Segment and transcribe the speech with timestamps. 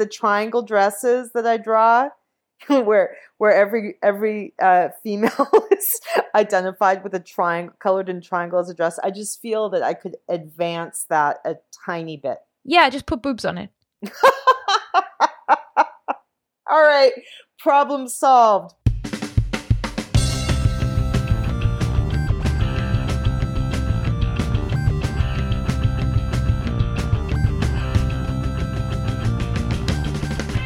[0.00, 2.08] the triangle dresses that I draw,
[2.66, 6.00] where where every every uh, female is
[6.34, 8.98] identified with a triangle, colored in triangle as a dress.
[9.04, 12.38] I just feel that I could advance that a tiny bit.
[12.64, 13.70] Yeah, just put boobs on it.
[16.70, 17.12] All right,
[17.58, 18.74] problem solved.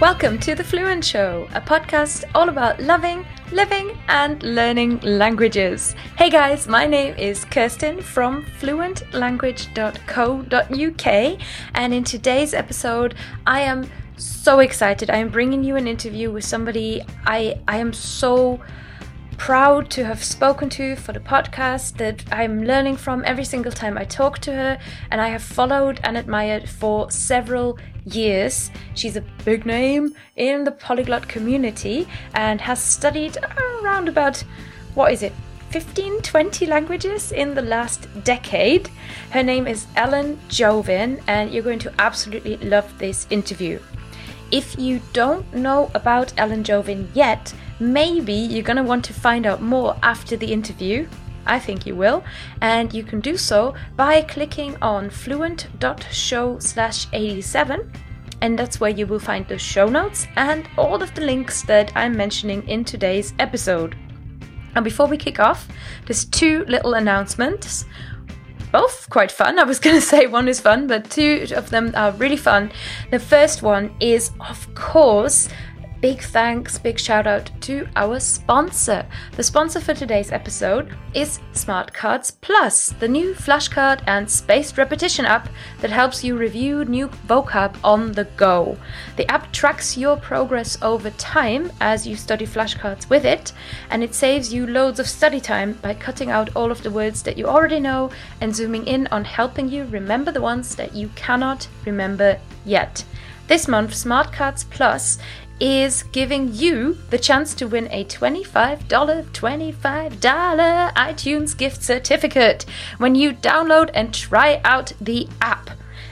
[0.05, 5.95] Welcome to The Fluent Show, a podcast all about loving, living, and learning languages.
[6.19, 11.39] Hey guys, my name is Kirsten from fluentlanguage.co.uk,
[11.75, 13.15] and in today's episode,
[13.47, 13.89] I am
[14.19, 15.09] so excited.
[15.09, 18.61] I am bringing you an interview with somebody I, I am so
[19.39, 23.99] proud to have spoken to for the podcast that I'm learning from every single time
[23.99, 24.79] I talk to her,
[25.11, 28.71] and I have followed and admired for several years.
[28.95, 33.37] She's a big name in the polyglot community and has studied
[33.83, 34.43] around about
[34.95, 35.33] what is it?
[35.71, 38.89] 15, 20 languages in the last decade.
[39.31, 43.81] Her name is Ellen Jovin, and you're going to absolutely love this interview.
[44.55, 49.47] If you don't know about Ellen Jovin yet, maybe you're going to want to find
[49.47, 51.09] out more after the interview.
[51.45, 52.23] I think you will,
[52.61, 57.91] and you can do so by clicking on fluent.show slash 87
[58.43, 61.91] and that's where you will find the show notes and all of the links that
[61.97, 63.97] I'm mentioning in today's episode.
[64.77, 65.67] And before we kick off,
[66.07, 67.87] there's two little announcements.
[68.75, 69.61] Both quite fun.
[69.61, 72.73] I was going to say one is fun, but two of them are really fun.
[73.13, 75.49] The first one is, of course,
[76.05, 79.07] big thanks, big shout out to our sponsor.
[79.37, 85.49] The sponsor for today's episode is Smartcards Plus, the new flashcard and spaced repetition app
[85.81, 88.77] that helps you review new vocab on the go.
[89.17, 93.55] The app tracks your progress over time as you study flashcards with it,
[93.89, 97.23] and it saves you loads of study time by cutting out all of the words
[97.23, 98.11] that you already know
[98.43, 103.03] and zooming in on helping you remember the ones that you cannot remember yet.
[103.47, 105.19] This month, Smartcards Plus
[105.61, 112.65] is giving you the chance to win a $25, $25 iTunes gift certificate
[112.99, 115.71] when you download and try out the app.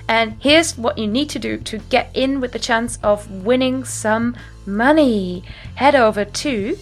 [0.08, 3.84] And here's what you need to do to get in with the chance of winning
[3.84, 4.36] some
[4.66, 5.44] money.
[5.74, 6.76] Head over to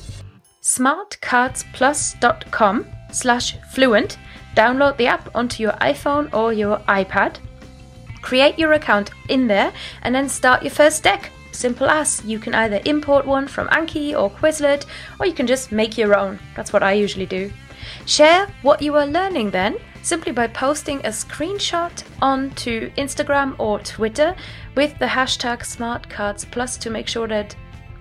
[0.63, 4.19] smartcardsplus.com slash fluent,
[4.55, 7.37] download the app onto your iPhone or your iPad,
[8.23, 9.73] create your account in there,
[10.03, 11.33] and then start your first deck.
[11.53, 14.87] Simple as you can either import one from Anki or Quizlet,
[15.19, 16.39] or you can just make your own.
[16.57, 17.53] That's what I usually do.
[18.07, 24.35] Share what you are learning then simply by posting a screenshot onto Instagram or Twitter
[24.75, 27.55] with the hashtag SmartCardsPlus to make sure that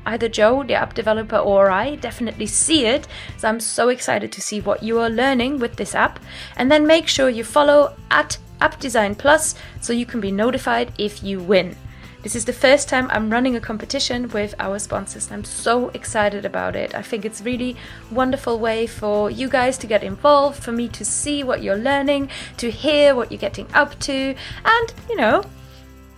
[0.06, 3.08] either Joe, the app developer, or I definitely see it.
[3.38, 6.20] So I'm so excited to see what you are learning with this app.
[6.56, 10.94] And then make sure you follow at App Design Plus so you can be notified
[10.98, 11.76] if you win.
[12.22, 15.88] This is the first time I'm running a competition with our sponsors and I'm so
[15.90, 16.94] excited about it.
[16.94, 17.78] I think it's really
[18.12, 22.30] wonderful way for you guys to get involved, for me to see what you're learning,
[22.58, 24.36] to hear what you're getting up to,
[24.66, 25.44] and you know,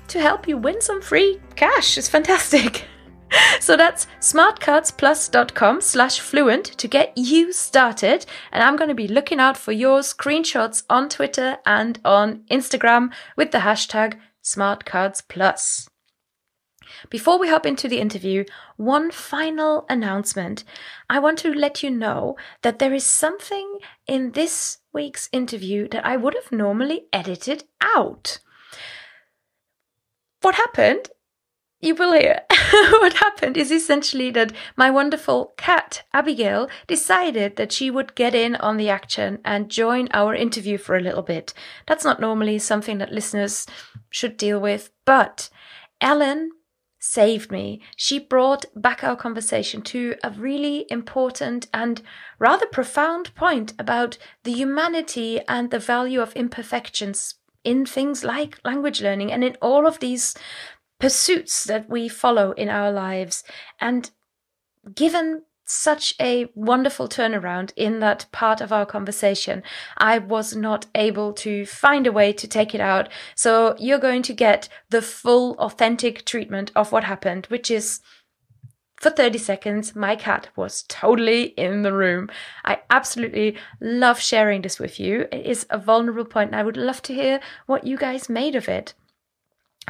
[0.07, 1.99] to help you win some free cash.
[1.99, 2.85] It's fantastic.
[3.59, 8.25] so that's smartcardsplus.com slash fluent to get you started.
[8.51, 13.11] And I'm going to be looking out for your screenshots on Twitter and on Instagram
[13.37, 15.90] with the hashtag smartcardsplus.
[17.09, 18.45] Before we hop into the interview,
[18.77, 20.63] one final announcement.
[21.09, 26.05] I want to let you know that there is something in this week's interview that
[26.05, 28.39] I would have normally edited out.
[30.41, 31.09] What happened?
[31.81, 32.41] You will hear.
[32.71, 38.55] what happened is essentially that my wonderful cat, Abigail, decided that she would get in
[38.55, 41.55] on the action and join our interview for a little bit.
[41.87, 43.65] That's not normally something that listeners
[44.11, 45.49] should deal with, but
[45.99, 46.51] Ellen
[47.01, 47.81] saved me.
[47.97, 52.01] She brought back our conversation to a really important and
[52.39, 59.01] rather profound point about the humanity and the value of imperfections in things like language
[59.01, 60.35] learning and in all of these
[60.99, 63.43] pursuits that we follow in our lives.
[63.79, 64.11] And
[64.95, 69.63] given such a wonderful turnaround in that part of our conversation.
[69.97, 73.09] I was not able to find a way to take it out.
[73.35, 78.01] So you're going to get the full authentic treatment of what happened, which is
[79.01, 82.29] for 30 seconds, my cat was totally in the room.
[82.63, 85.21] I absolutely love sharing this with you.
[85.31, 88.55] It is a vulnerable point, and I would love to hear what you guys made
[88.55, 88.93] of it.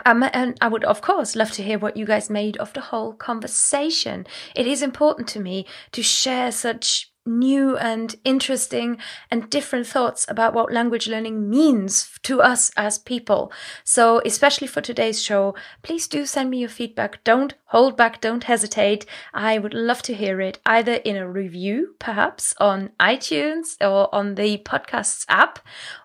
[0.05, 2.81] Um, and I would, of course, love to hear what you guys made of the
[2.81, 4.25] whole conversation.
[4.55, 8.97] It is important to me to share such new and interesting
[9.29, 13.51] and different thoughts about what language learning means to us as people.
[13.83, 17.23] So, especially for today's show, please do send me your feedback.
[17.23, 19.05] Don't hold back, don't hesitate.
[19.33, 24.35] I would love to hear it either in a review, perhaps on iTunes or on
[24.35, 25.59] the podcasts app,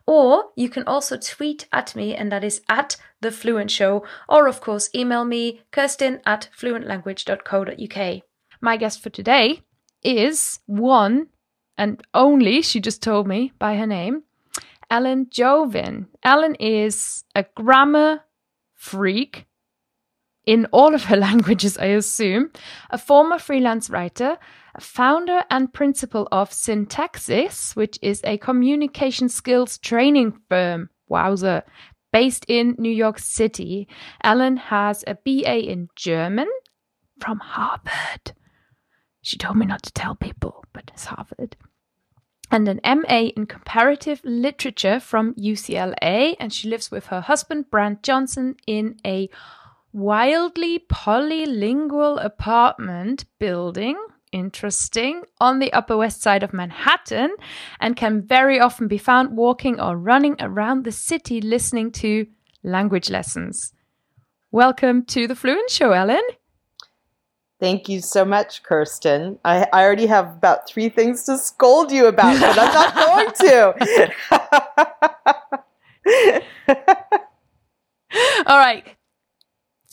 [0.07, 4.47] or you can also tweet at me, and that is at the Fluent Show, or
[4.47, 8.23] of course, email me, Kirsten at fluentlanguage.co.uk.
[8.61, 9.63] My guest for today
[10.07, 11.27] is one
[11.77, 14.23] and only, she just told me by her name,
[14.91, 16.07] Ellen Jovin.
[16.23, 18.21] Ellen is a grammar
[18.75, 19.47] freak
[20.47, 22.51] in all of her languages, I assume,
[22.91, 24.39] a former freelance writer,
[24.75, 30.89] a founder and principal of Syntaxis, which is a communication skills training firm.
[31.09, 31.63] Wowzer.
[32.13, 33.89] Based in New York City.
[34.25, 36.49] Ellen has a BA in German
[37.21, 38.33] from Harvard.
[39.27, 41.57] She told me not to tell people, but it's Harvard.
[42.49, 46.37] And an MA in comparative literature from UCLA.
[46.39, 49.29] And she lives with her husband, Brant Johnson, in a
[49.93, 53.97] wildly polylingual apartment building.
[54.31, 55.23] Interesting.
[55.41, 57.35] On the Upper West Side of Manhattan,
[57.81, 62.29] and can very often be found walking or running around the city listening to
[62.63, 63.73] language lessons.
[64.53, 66.23] Welcome to the Fluent Show, Ellen.
[67.59, 69.39] Thank you so much, Kirsten.
[69.45, 73.33] I, I already have about three things to scold you about, but I'm not going
[73.33, 73.75] to.
[78.47, 78.85] All right.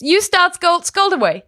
[0.00, 1.44] You start scold scold away.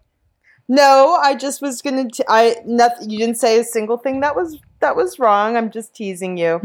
[0.68, 2.08] No, I just was gonna.
[2.10, 3.10] T- I nothing.
[3.10, 5.56] You didn't say a single thing that was that was wrong.
[5.56, 6.58] I'm just teasing you.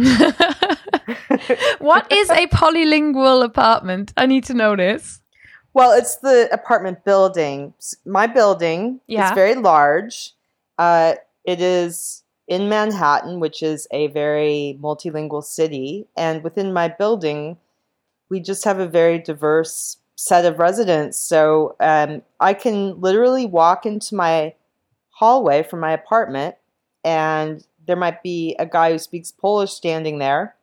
[1.80, 4.14] what is a polylingual apartment?
[4.18, 5.21] I need to know this.
[5.74, 7.74] Well, it's the apartment building.
[8.06, 9.30] My building yeah.
[9.30, 10.34] is very large.
[10.78, 11.16] Uh,
[11.46, 16.08] it is in Manhattan, which is a very multilingual city.
[16.18, 17.58] And within my building,
[18.30, 21.18] we just have a very diverse set of residents.
[21.18, 24.54] So um, I can literally walk into my
[25.10, 26.56] hallway from my apartment,
[27.04, 30.56] and there might be a guy who speaks Polish standing there.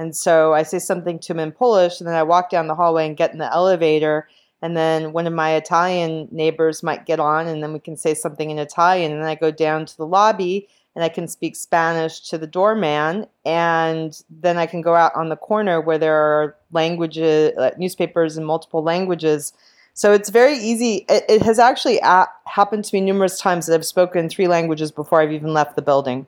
[0.00, 2.74] And so I say something to him in Polish, and then I walk down the
[2.74, 4.26] hallway and get in the elevator
[4.62, 8.14] and then one of my Italian neighbors might get on, and then we can say
[8.14, 11.54] something in Italian, and then I go down to the lobby and I can speak
[11.54, 16.16] Spanish to the doorman, and then I can go out on the corner where there
[16.16, 19.52] are languages, uh, newspapers in multiple languages.
[19.94, 21.06] So it's very easy.
[21.08, 24.90] It, it has actually a- happened to me numerous times that I've spoken three languages
[24.90, 26.26] before I've even left the building.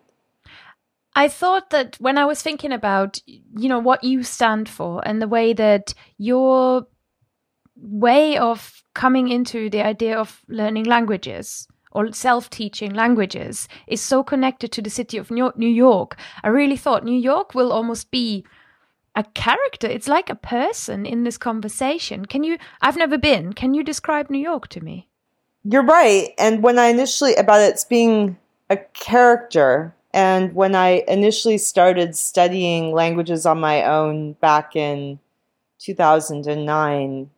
[1.15, 5.21] I thought that when I was thinking about, you know, what you stand for and
[5.21, 6.87] the way that your
[7.77, 14.23] way of coming into the idea of learning languages or self teaching languages is so
[14.23, 16.17] connected to the city of New York.
[16.43, 18.45] I really thought New York will almost be
[19.15, 19.87] a character.
[19.87, 22.25] It's like a person in this conversation.
[22.25, 22.57] Can you?
[22.81, 23.53] I've never been.
[23.53, 25.09] Can you describe New York to me?
[25.65, 26.31] You're right.
[26.39, 28.39] And when I initially, about it's being
[28.71, 35.19] a character, and when I initially started studying languages on my own back in
[35.79, 37.31] 2009,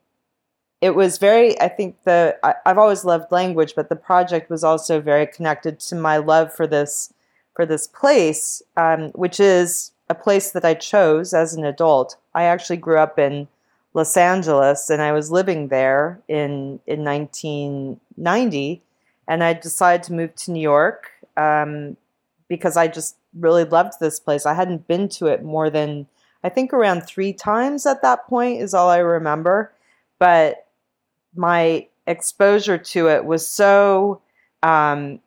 [0.85, 4.63] it was very i think the I, have always loved language but the project was
[4.63, 7.13] also very connected to my love for this
[7.57, 12.17] for this place um, which is a place that i chose as an adult.
[12.35, 13.49] I actually grew up in
[13.95, 18.83] los angeles and i was living there in in 1990
[19.27, 21.97] and i decided to move to new york um,
[22.49, 26.07] because i just really loved this place i hadn't been to it more than
[26.43, 29.73] i think around three times at that point is all i remember
[30.19, 30.67] but
[31.35, 34.21] my exposure to it was so
[34.63, 35.21] um,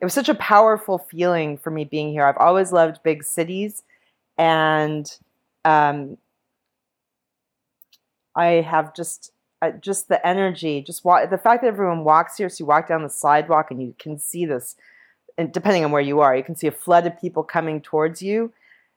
[0.00, 2.24] it was such a powerful feeling for me being here.
[2.24, 3.82] I've always loved big cities,
[4.36, 5.10] and
[5.64, 6.16] um,
[8.36, 12.48] I have just uh, just the energy, just walk, the fact that everyone walks here.
[12.48, 14.76] So you walk down the sidewalk and you can see this,
[15.46, 18.52] depending on where you are, you can see a flood of people coming towards you.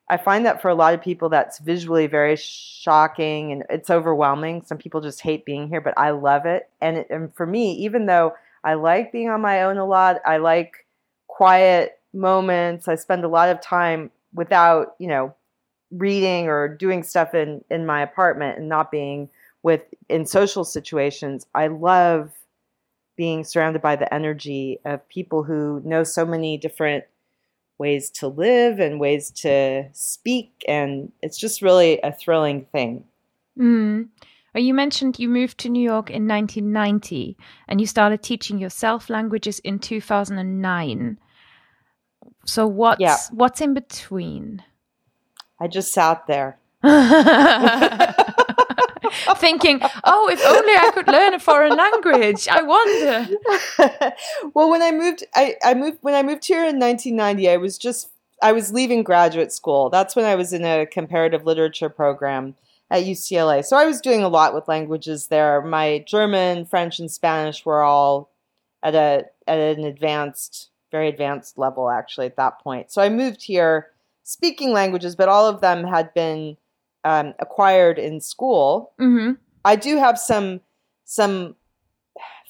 [0.08, 4.62] I find that for a lot of people, that's visually very shocking and it's overwhelming.
[4.66, 6.68] Some people just hate being here, but I love it.
[6.80, 8.34] And, it, and for me, even though
[8.64, 10.86] I like being on my own a lot, I like
[11.28, 12.88] quiet moments.
[12.88, 15.34] I spend a lot of time without, you know,
[15.92, 19.28] reading or doing stuff in in my apartment and not being
[19.62, 21.46] with in social situations.
[21.54, 22.32] I love
[23.16, 27.04] being surrounded by the energy of people who know so many different
[27.78, 30.52] ways to live and ways to speak.
[30.68, 33.04] And it's just really a thrilling thing.
[33.58, 34.08] Mm.
[34.54, 37.36] Well, you mentioned you moved to New York in 1990
[37.68, 41.18] and you started teaching yourself languages in 2009.
[42.44, 43.16] So what's Yeah.
[43.30, 44.62] what's in between?
[45.60, 46.58] I just sat there.
[49.36, 52.48] Thinking, oh, if only I could learn a foreign language.
[52.48, 54.14] I wonder.
[54.54, 57.48] well, when I moved, I, I moved when I moved here in 1990.
[57.48, 58.10] I was just
[58.42, 59.90] I was leaving graduate school.
[59.90, 62.56] That's when I was in a comparative literature program
[62.90, 63.64] at UCLA.
[63.64, 65.62] So I was doing a lot with languages there.
[65.62, 68.30] My German, French, and Spanish were all
[68.82, 72.90] at a at an advanced, very advanced level actually at that point.
[72.92, 73.88] So I moved here
[74.24, 76.56] speaking languages, but all of them had been
[77.04, 78.92] um, acquired in school.
[78.98, 79.32] hmm
[79.64, 80.60] I do have some
[81.04, 81.54] some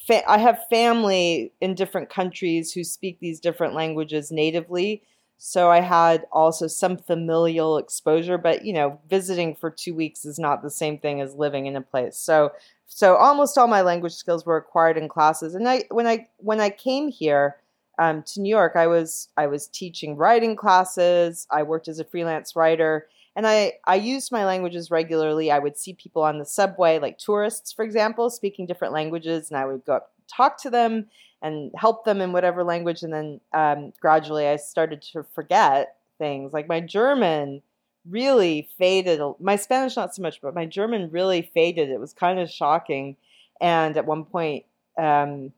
[0.06, 5.02] fa- I have family in different countries who speak these different languages natively.
[5.38, 10.38] So I had also some familial exposure, but you know, visiting for 2 weeks is
[10.38, 12.16] not the same thing as living in a place.
[12.16, 12.52] So
[12.87, 15.54] so almost all my language skills were acquired in classes.
[15.54, 17.56] And I when I when I came here
[17.99, 21.47] um, to New York, I was I was teaching writing classes.
[21.50, 25.51] I worked as a freelance writer, and I I used my languages regularly.
[25.51, 29.59] I would see people on the subway, like tourists, for example, speaking different languages, and
[29.59, 31.07] I would go up talk to them
[31.43, 33.03] and help them in whatever language.
[33.03, 37.62] And then um, gradually, I started to forget things like my German
[38.09, 39.21] really faded.
[39.41, 41.91] My Spanish not so much, but my German really faded.
[41.91, 43.17] It was kind of shocking.
[43.61, 44.65] And at one point,
[44.99, 45.53] um,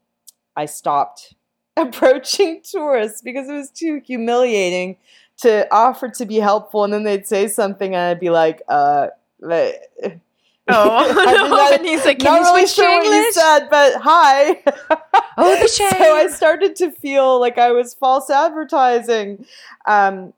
[0.57, 1.35] I stopped
[1.77, 4.97] approaching tourists because it was too humiliating
[5.39, 9.09] to offer to be helpful, and then they'd say something, and I'd be like, uh.
[9.41, 9.81] but-
[10.67, 14.01] Oh, no, not- and he's like, not can you really sure what you said, but
[14.01, 14.63] hi.
[15.37, 19.45] Oh, the So I started to feel like I was false advertising.
[19.85, 20.33] Um,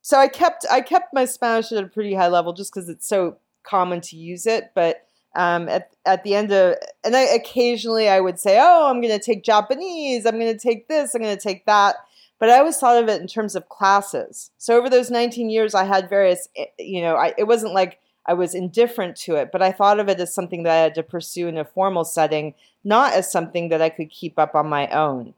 [0.00, 3.08] so I kept I kept my Spanish at a pretty high level just because it's
[3.08, 4.70] so common to use it.
[4.76, 9.00] But um, at at the end of and I occasionally I would say, oh, I'm
[9.00, 10.24] going to take Japanese.
[10.24, 11.16] I'm going to take this.
[11.16, 11.96] I'm going to take that.
[12.42, 14.50] But I always thought of it in terms of classes.
[14.58, 16.48] So over those 19 years, I had various.
[16.56, 20.00] eh, You know, I, it wasn't like I was indifferent to it, but I thought
[20.00, 23.30] of it as something that I had to pursue in a formal setting, not as
[23.30, 25.34] something that I could keep up on my own.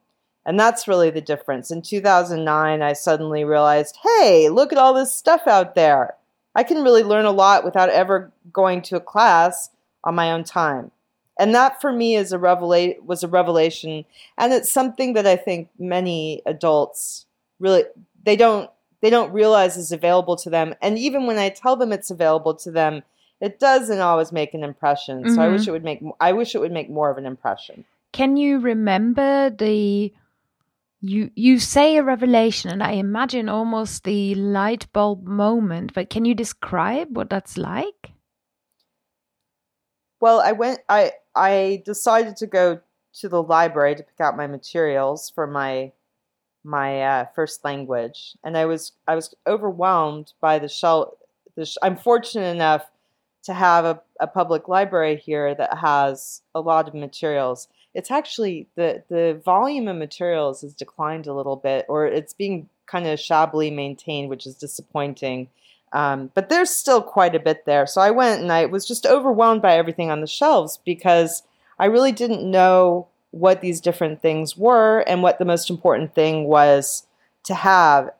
[0.47, 1.71] And that's really the difference.
[1.71, 6.15] In 2009, I suddenly realized hey, look at all this stuff out there.
[6.55, 9.69] I can really learn a lot without ever going to a class
[10.05, 10.91] on my own time.
[11.39, 14.05] And that for me is a revela- was a revelation.
[14.39, 17.27] And it's something that I think many adults
[17.59, 17.85] really
[18.23, 20.75] they don't they don't realize is available to them.
[20.81, 23.03] And even when I tell them it's available to them,
[23.41, 25.29] it doesn't always make an impression.
[25.29, 25.71] So I wish mm-hmm.
[25.71, 27.85] it would make I wish it would make more of an impression.
[28.13, 30.13] Can you remember the
[31.01, 36.25] you you say a revelation and I imagine almost the light bulb moment, but can
[36.25, 38.13] you describe what that's like?
[40.21, 40.79] Well, I went.
[40.89, 42.81] I I decided to go
[43.21, 45.93] to the library to pick out my materials for my
[46.67, 51.19] my uh, first language, and I was I was overwhelmed by the shell.
[51.57, 52.87] The sh- I'm fortunate enough
[53.45, 57.69] to have a, a public library here that has a lot of materials.
[57.95, 62.69] It's actually the the volume of materials has declined a little bit, or it's being
[62.87, 65.49] kind of shabbily maintained, which is disappointing.
[65.95, 67.87] Um, but there's still quite a bit there.
[67.87, 71.45] So I went and I was just overwhelmed by everything on the shelves because
[71.79, 76.45] I really didn't know what these different things were and what the most important thing
[76.45, 77.07] was
[77.45, 78.11] to have.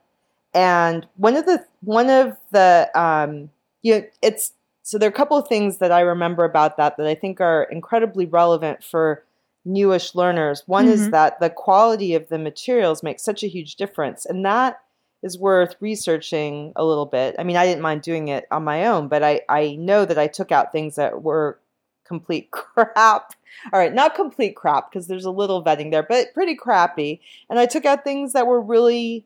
[0.53, 3.49] And one of the one of the um,
[3.81, 4.53] you know, it's
[4.83, 7.41] so there are a couple of things that I remember about that that I think
[7.41, 9.23] are incredibly relevant for
[9.65, 10.63] newish learners.
[10.67, 11.11] One is Mhm.
[11.11, 14.79] that the quality of the materials makes such a huge difference, and that
[15.25, 17.35] is worth researching a little bit.
[17.39, 20.19] I mean, I didn't mind doing it on my own, but I, I know that
[20.19, 21.59] I took out things that were
[22.03, 23.33] complete crap.
[23.73, 27.21] All right, not complete crap because there's a little vetting there, but pretty crappy.
[27.49, 29.25] And I took out things that were really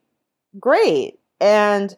[0.58, 1.18] great.
[1.38, 1.94] And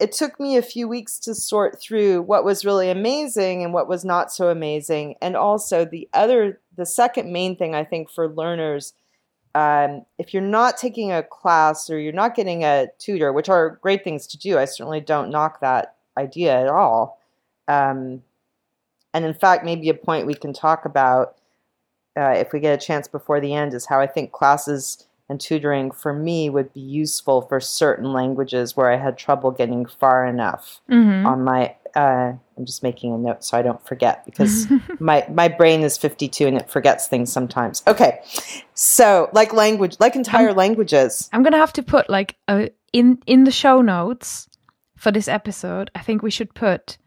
[0.00, 3.86] it took me a few weeks to sort through what was really amazing and what
[3.86, 5.16] was not so amazing.
[5.20, 8.94] And also, the other, the second main thing I think for learners
[9.54, 13.78] um, if you're not taking a class or you're not getting a tutor, which are
[13.82, 17.20] great things to do, I certainly don't knock that idea at all.
[17.68, 18.22] Um,
[19.14, 21.36] and in fact, maybe a point we can talk about
[22.16, 25.40] uh, if we get a chance before the end is how I think classes and
[25.40, 30.26] tutoring for me would be useful for certain languages where I had trouble getting far
[30.26, 31.26] enough Mm-hmm.
[31.26, 31.74] on my.
[31.94, 32.32] Uh,
[32.62, 34.68] I'm just making a note so I don't forget because
[35.00, 37.82] my my brain is 52 and it forgets things sometimes.
[37.88, 38.20] Okay,
[38.72, 41.28] so like language, like entire languages.
[41.32, 44.48] I'm gonna have to put like a in in the show notes
[44.96, 45.90] for this episode.
[45.96, 46.98] I think we should put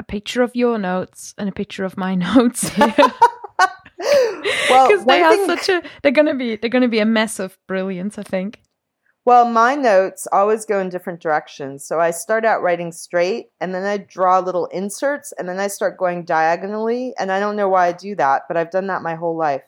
[0.00, 2.92] a picture of your notes and a picture of my notes here.
[4.68, 7.56] well, because they are such a they're gonna be they're gonna be a mess of
[7.68, 8.18] brilliance.
[8.18, 8.62] I think.
[9.28, 11.84] Well, my notes always go in different directions.
[11.84, 15.66] So I start out writing straight and then I draw little inserts and then I
[15.66, 17.12] start going diagonally.
[17.18, 19.60] And I don't know why I do that, but I've done that my whole life.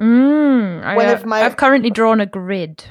[0.00, 2.84] Mm, I, One uh, of my- I've currently drawn a grid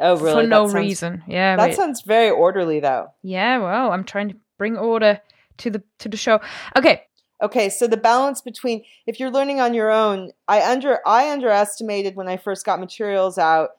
[0.00, 0.42] Oh, really?
[0.42, 1.22] for no reason.
[1.28, 1.76] Yeah, That wait.
[1.76, 3.12] sounds very orderly, though.
[3.22, 3.58] yeah.
[3.58, 5.20] Well, I'm trying to bring order
[5.58, 6.40] to the to the show.
[6.76, 7.04] Okay.
[7.40, 12.16] Okay, so the balance between if you're learning on your own, I under I underestimated
[12.16, 13.70] when I first got materials out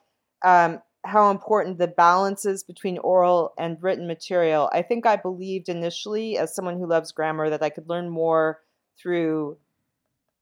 [0.42, 4.70] um, how important the balance is between oral and written material.
[4.72, 8.60] I think I believed initially, as someone who loves grammar, that I could learn more
[9.00, 9.58] through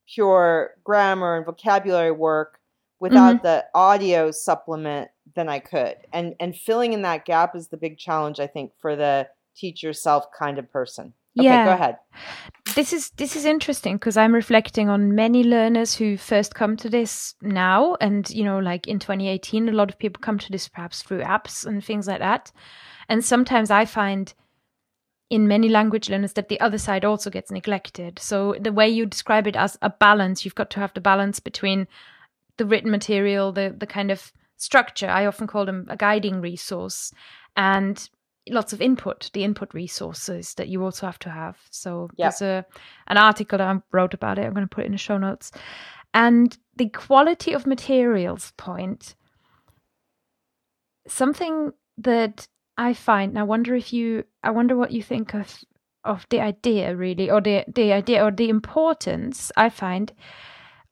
[0.07, 2.59] pure grammar and vocabulary work
[2.99, 3.45] without mm-hmm.
[3.45, 5.95] the audio supplement than I could.
[6.13, 9.83] And and filling in that gap is the big challenge I think for the teach
[9.83, 11.13] yourself kind of person.
[11.39, 11.65] Okay, Yeah.
[11.65, 11.97] go ahead.
[12.75, 16.89] this is this is interesting because I'm reflecting on many learners who first come to
[16.89, 20.67] this now, and you know, like in 2018, a lot of people come to this
[20.67, 22.51] perhaps through apps and things like that.
[23.09, 24.33] And sometimes I find
[25.29, 28.19] in many language learners that the other side also gets neglected.
[28.19, 31.39] So the way you describe it as a balance, you've got to have the balance
[31.39, 31.87] between
[32.57, 35.07] the written material, the the kind of structure.
[35.07, 37.13] I often call them a guiding resource,
[37.55, 38.09] and
[38.49, 41.57] lots of input, the input resources that you also have to have.
[41.69, 42.25] So Yeah.
[42.25, 42.65] there's a
[43.07, 44.45] an article that I wrote about it.
[44.45, 45.51] I'm going to put it in the show notes.
[46.13, 49.15] And the quality of materials point,
[51.07, 53.31] something that I find.
[53.31, 55.63] And I wonder if you, I wonder what you think of
[56.03, 60.11] of the idea really, or the the idea or the importance I find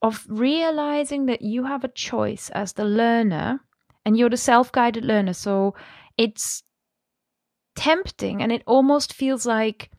[0.02, 3.60] of realizing that you have a choice as the learner,
[4.06, 5.34] and you're the self guided learner.
[5.34, 5.74] So
[6.18, 6.64] it's
[7.80, 9.90] tempting and it almost feels like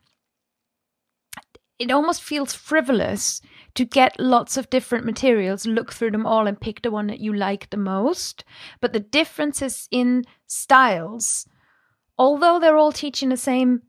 [1.78, 3.40] it almost feels frivolous
[3.74, 7.20] to get lots of different materials, look through them all, and pick the one that
[7.20, 8.44] you like the most.
[8.82, 11.48] But the differences in styles,
[12.18, 13.80] although they're all teaching the same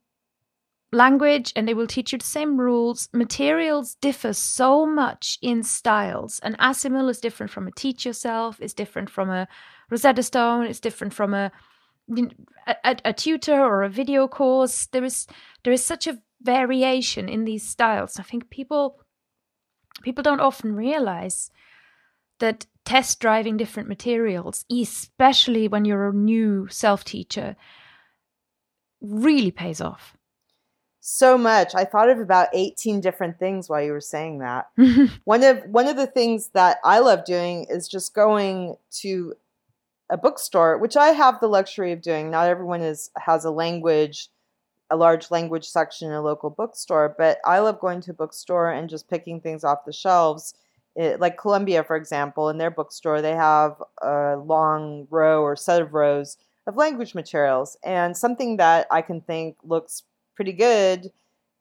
[0.94, 6.40] language and they will teach you the same rules, materials differ so much in styles.
[6.44, 9.50] An Assimil is different from a Teach Yourself, is different from a
[9.90, 11.52] Rosetta Stone, it's different from a
[12.68, 14.88] a, a, a tutor or a video course.
[14.88, 15.28] There is
[15.64, 18.20] there is such a variation in these styles.
[18.20, 19.00] I think people
[20.02, 21.52] people don't often realize
[22.40, 27.56] that test driving different materials, especially when you're a new self teacher,
[29.02, 30.18] really pays off.
[31.04, 31.74] So much.
[31.74, 34.68] I thought of about 18 different things while you were saying that.
[35.24, 39.34] One of one of the things that I love doing is just going to
[40.12, 42.30] a bookstore, which I have the luxury of doing.
[42.30, 44.30] Not everyone is has a language,
[44.90, 48.70] a large language section in a local bookstore, but I love going to a bookstore
[48.70, 50.54] and just picking things off the shelves.
[50.98, 55.82] It, like Columbia, for example, in their bookstore, they have a long row or set
[55.82, 60.04] of rows of language materials, and something that I can think looks
[60.36, 61.12] pretty good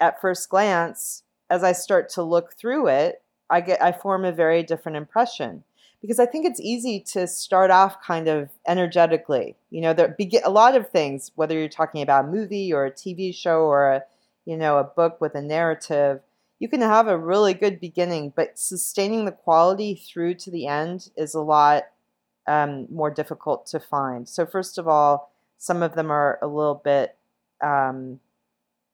[0.01, 1.23] at first glance.
[1.49, 5.65] As I start to look through it, I get I form a very different impression
[6.01, 9.57] because I think it's easy to start off kind of energetically.
[9.71, 12.87] You know, there begin a lot of things, whether you're talking about a movie or
[12.87, 14.03] a TV show or a
[14.45, 16.21] you know a book with a narrative.
[16.59, 21.11] You can have a really good beginning, but sustaining the quality through to the end
[21.17, 21.85] is a lot
[22.47, 24.29] um, more difficult to find.
[24.29, 27.17] So first of all, some of them are a little bit.
[27.63, 28.21] Um,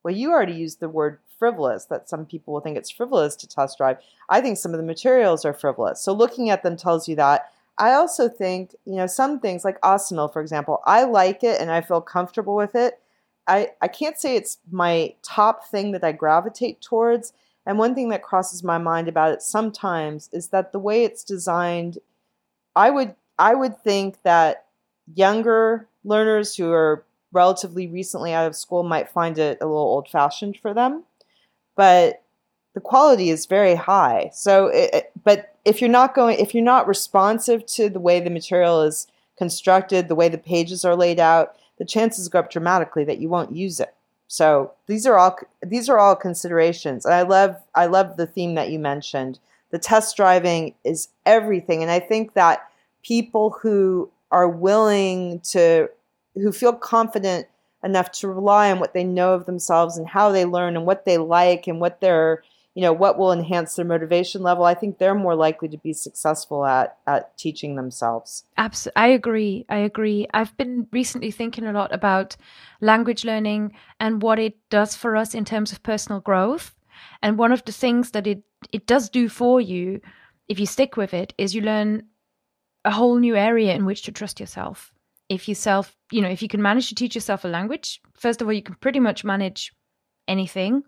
[0.03, 1.87] well, you already used the word frivolous.
[1.87, 3.99] That some people will think it's frivolous to test drive.
[4.29, 6.01] I think some of the materials are frivolous.
[6.01, 7.51] So looking at them tells you that.
[7.79, 11.70] I also think, you know, some things like Assimil, for example, I like it and
[11.70, 12.99] I feel comfortable with it.
[13.46, 17.33] I, I can't say it's my top thing that I gravitate towards.
[17.66, 21.22] And one thing that crosses my mind about it sometimes is that the way it's
[21.25, 21.99] designed,
[22.75, 24.66] I would I would think that
[25.14, 30.09] younger learners who are relatively recently out of school might find it a little old
[30.09, 31.05] fashioned for them.
[31.77, 32.23] But
[32.75, 34.31] the quality is very high.
[34.35, 38.31] So, it, but if you're not going, if you're not responsive to the way the
[38.31, 39.07] material is
[39.39, 43.29] constructed, the way the pages are laid out, the chances go up dramatically that you
[43.29, 43.95] won't use it.
[44.29, 47.05] So these are all these are all considerations.
[47.05, 49.39] And I love I love the theme that you mentioned.
[49.71, 52.69] The test driving is everything, and I think that
[53.03, 55.89] people who are willing to
[56.35, 57.47] who feel confident
[57.87, 61.05] enough to rely on what they know of themselves and how they learn and what
[61.07, 62.42] they like and what their
[62.75, 65.94] you know what will enhance their motivation level i think they're more likely to be
[65.94, 69.64] successful at at teaching themselves Abs- I agree.
[69.68, 70.27] I agree.
[70.35, 72.37] I've been recently thinking a lot about
[72.81, 76.75] language learning and what it does for us in terms of personal growth.
[77.22, 80.01] And one of the things that it it does do for you
[80.49, 82.05] if you stick with it is you learn
[82.85, 84.92] a whole new area in which to trust yourself.
[85.29, 88.41] If you self, you know, if you can manage to teach yourself a language, first
[88.41, 89.73] of all, you can pretty much manage
[90.29, 90.83] anything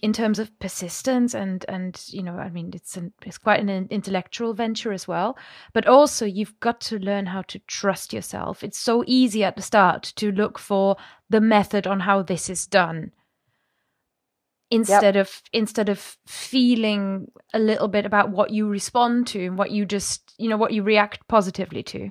[0.00, 3.68] in terms of persistence and and you know i mean it's an it's quite an
[3.90, 5.36] intellectual venture as well.
[5.74, 8.62] But also you've got to learn how to trust yourself.
[8.62, 10.96] It's so easy at the start to look for
[11.28, 13.12] the method on how this is done.
[14.70, 15.26] Instead yep.
[15.26, 19.84] of instead of feeling a little bit about what you respond to and what you
[19.84, 22.10] just you know what you react positively to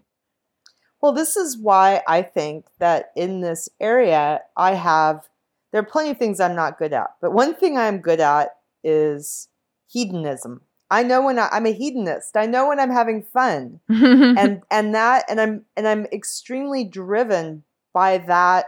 [1.06, 5.30] well this is why i think that in this area i have
[5.76, 8.52] there are plenty of things I'm not good at, but one thing I'm good at
[8.82, 9.50] is
[9.90, 10.62] hedonism.
[10.90, 12.38] I know when I, am a hedonist.
[12.38, 17.66] I know when I'm having fun, and and that and I'm and I'm extremely driven
[17.92, 18.68] by that.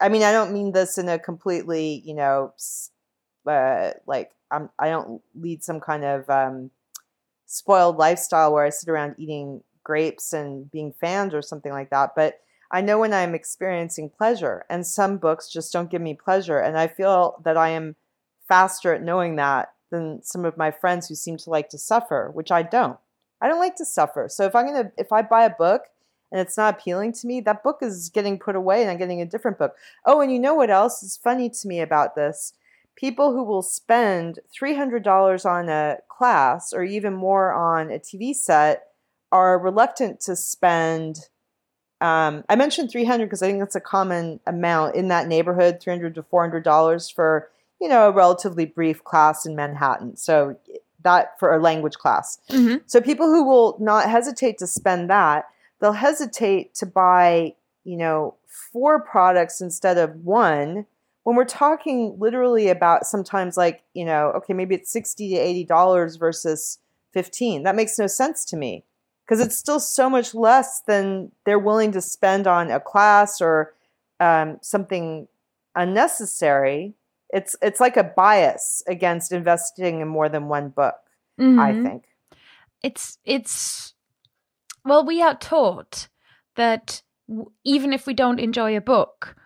[0.00, 2.52] I mean, I don't mean this in a completely, you know,
[3.46, 4.70] uh, like I'm.
[4.76, 6.72] I don't lead some kind of um,
[7.46, 12.10] spoiled lifestyle where I sit around eating grapes and being fans or something like that.
[12.14, 16.58] But I know when I'm experiencing pleasure, and some books just don't give me pleasure.
[16.58, 17.96] And I feel that I am
[18.46, 22.30] faster at knowing that than some of my friends who seem to like to suffer,
[22.34, 22.98] which I don't.
[23.40, 24.28] I don't like to suffer.
[24.28, 25.84] So if I'm gonna, if I buy a book
[26.30, 29.22] and it's not appealing to me, that book is getting put away and I'm getting
[29.22, 29.74] a different book.
[30.04, 32.52] Oh, and you know what else is funny to me about this?
[32.96, 38.87] People who will spend $300 on a class or even more on a TV set
[39.32, 41.28] are reluctant to spend
[42.00, 46.14] um, I mentioned 300 because I think that's a common amount in that neighborhood, 300
[46.14, 50.16] to 400 dollars for you know a relatively brief class in Manhattan.
[50.16, 50.56] So
[51.02, 52.38] that for a language class.
[52.50, 52.78] Mm-hmm.
[52.86, 55.46] So people who will not hesitate to spend that,
[55.80, 58.36] they'll hesitate to buy you know
[58.72, 60.86] four products instead of one.
[61.24, 65.64] When we're talking literally about sometimes like you know okay maybe it's 60 to 80
[65.64, 66.78] dollars versus
[67.12, 68.84] 15 that makes no sense to me
[69.28, 73.74] because it's still so much less than they're willing to spend on a class or
[74.20, 75.28] um, something
[75.74, 76.94] unnecessary.
[77.30, 80.94] It's it's like a bias against investing in more than one book.
[81.38, 81.60] Mm-hmm.
[81.60, 82.04] I think
[82.82, 83.94] it's it's
[84.84, 86.08] well, we are taught
[86.56, 89.36] that w- even if we don't enjoy a book,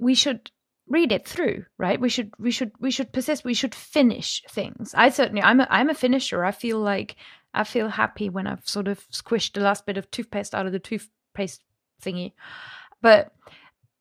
[0.00, 0.50] we should
[0.88, 4.92] read it through right we should we should we should persist we should finish things
[4.96, 7.14] i certainly i'm a, i'm a finisher i feel like
[7.52, 10.72] I feel happy when I've sort of squished the last bit of toothpaste out of
[10.72, 11.62] the toothpaste
[12.02, 12.32] thingy.
[13.02, 13.32] But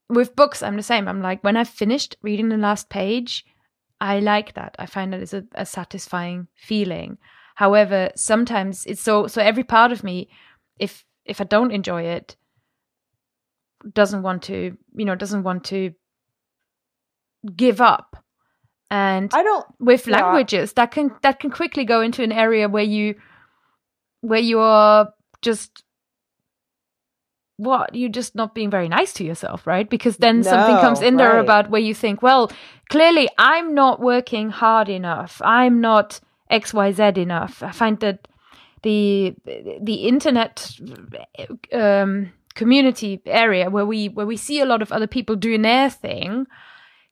[0.08, 1.08] with books, I'm the same.
[1.08, 3.46] I'm like, when I've finished reading the last page,
[4.02, 4.76] I like that.
[4.80, 7.18] I find that it's a, a satisfying feeling.
[7.56, 10.30] However, sometimes it's so so every part of me,
[10.80, 12.38] if if I don't enjoy it,
[13.94, 15.94] doesn't want to, you know, doesn't want to
[17.56, 18.24] give up.
[18.90, 20.22] And I don't with yeah.
[20.22, 23.16] languages that can that can quickly go into an area where you
[24.22, 25.08] where you're
[25.42, 25.84] just
[27.58, 29.90] what you're just not being very nice to yourself right?
[29.90, 32.52] Because then no, something comes in there about where you think well
[32.90, 35.42] clearly i'm not working hard enough.
[35.44, 36.20] I'm not
[36.52, 37.62] xyz enough.
[37.62, 38.28] I find that
[38.84, 39.36] the
[39.82, 40.72] the internet
[41.74, 45.90] um, community area where we where we see a lot of other people doing their
[45.90, 46.46] thing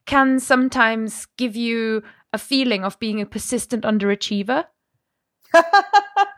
[0.06, 4.66] can sometimes give you a feeling of being a persistent underachiever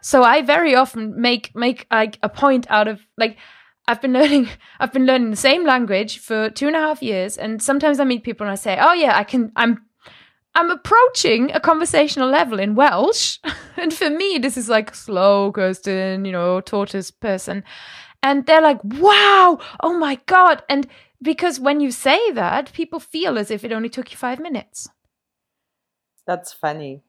[0.02, 3.38] so I very often make make like a point out of like
[3.88, 7.38] I've been learning I've been learning the same language for two and a half years,
[7.38, 9.52] and sometimes I meet people and I say, "Oh yeah, I can.
[9.56, 9.86] I'm
[10.56, 13.38] I'm approaching a conversational level in Welsh,
[13.78, 17.63] and for me, this is like slow Kirsten, you know, tortoise person."
[18.22, 20.63] And they're like, wow, oh my God.
[20.69, 20.88] And
[21.22, 24.89] because when you say that, people feel as if it only took you five minutes.
[26.28, 27.04] That's funny.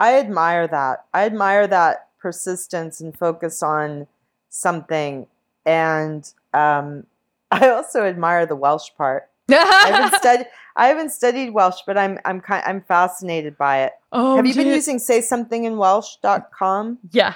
[0.00, 1.04] I admire that.
[1.12, 4.06] I admire that persistence and focus on
[4.48, 5.26] something.
[5.66, 7.06] And um,
[7.50, 9.28] I also admire the Welsh part.
[9.50, 10.46] I haven't studied.
[10.76, 13.92] I haven't studied Welsh, but I'm I'm kind I'm fascinated by it.
[14.12, 16.98] Oh, have you been using say something in Welsh.com?
[17.10, 17.34] Yeah,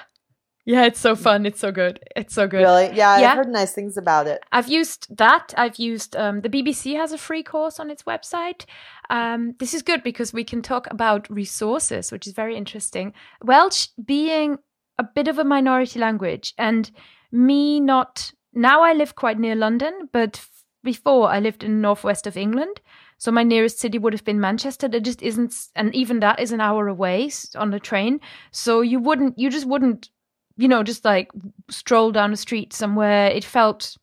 [0.65, 1.45] yeah, it's so fun.
[1.45, 1.99] It's so good.
[2.15, 2.59] It's so good.
[2.59, 2.97] Really?
[2.97, 3.31] Yeah, yeah.
[3.31, 4.45] I've heard nice things about it.
[4.53, 5.53] I've used that.
[5.57, 8.65] I've used um, the BBC has a free course on its website.
[9.11, 13.13] Um, this is good because we can talk about resources, which is very interesting.
[13.43, 14.59] Welsh being
[14.99, 16.91] a bit of a minority language, and
[17.31, 18.83] me not now.
[18.83, 20.45] I live quite near London, but
[20.85, 22.81] before I lived in the northwest of England.
[23.19, 24.89] So my nearest city would have been Manchester.
[24.89, 28.21] There just isn't, and even that is an hour away on the train.
[28.51, 30.11] So you wouldn't, you just wouldn't
[30.57, 31.31] you know, just like
[31.71, 33.29] stroll down the street somewhere.
[33.29, 33.97] It felt,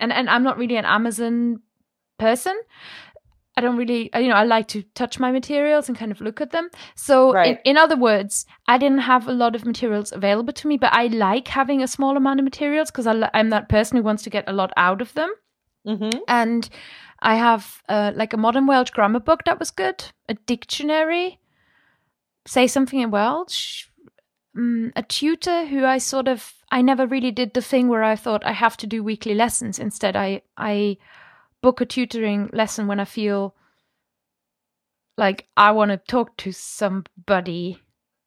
[0.00, 1.60] and and I'm not really an Amazon
[2.18, 2.58] person.
[3.56, 6.40] I don't really, you know, I like to touch my materials and kind of look
[6.40, 6.70] at them.
[6.94, 7.60] So, Right.
[7.64, 10.92] in, in other words, I didn't have a lot of materials available to me, but
[10.92, 14.30] I like having a small amount of materials because I'm that person who wants to
[14.30, 15.30] get a lot out of them.
[15.86, 16.18] Mm-hmm.
[16.28, 16.68] And
[17.20, 21.38] I have uh, like a modern Welsh grammar book that was good, a dictionary,
[22.46, 23.86] say something in Welsh,
[24.56, 28.16] mm, a tutor who I sort of I never really did the thing where I
[28.16, 29.78] thought I have to do weekly lessons.
[29.78, 30.96] Instead, I I
[31.62, 33.54] book a tutoring lesson when I feel
[35.16, 37.78] like I want to talk to somebody.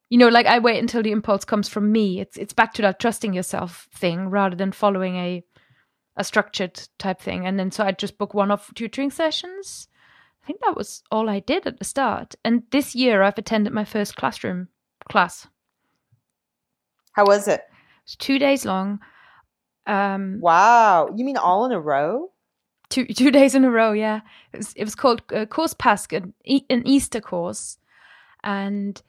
[0.10, 2.20] You know, like I wait until the impulse comes from me.
[2.20, 5.44] It's it's back to that trusting yourself thing rather than following a
[6.16, 7.46] a structured type thing.
[7.46, 9.88] And then so I just book one off tutoring sessions.
[10.44, 12.36] I think that was all I did at the start.
[12.46, 14.70] And this year I've attended my first classroom
[15.10, 15.48] class.
[17.14, 17.62] How was it?
[18.04, 19.00] It's two days long.
[19.88, 21.10] Um, Wow.
[21.16, 22.32] You mean all in a row?
[22.96, 23.92] Two two days in a row.
[23.92, 24.22] Yeah,
[24.54, 27.78] it was, it was called uh, Cwrs Pasg, an, E- an Easter course,
[28.44, 29.02] and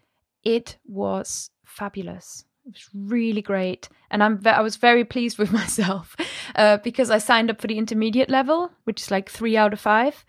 [0.43, 2.45] it was fabulous.
[2.67, 6.17] It was really great, and I'm ve- I was very pleased with myself
[6.57, 9.81] uh, because I signed up for the intermediate level, which is like three out of
[9.81, 10.25] five,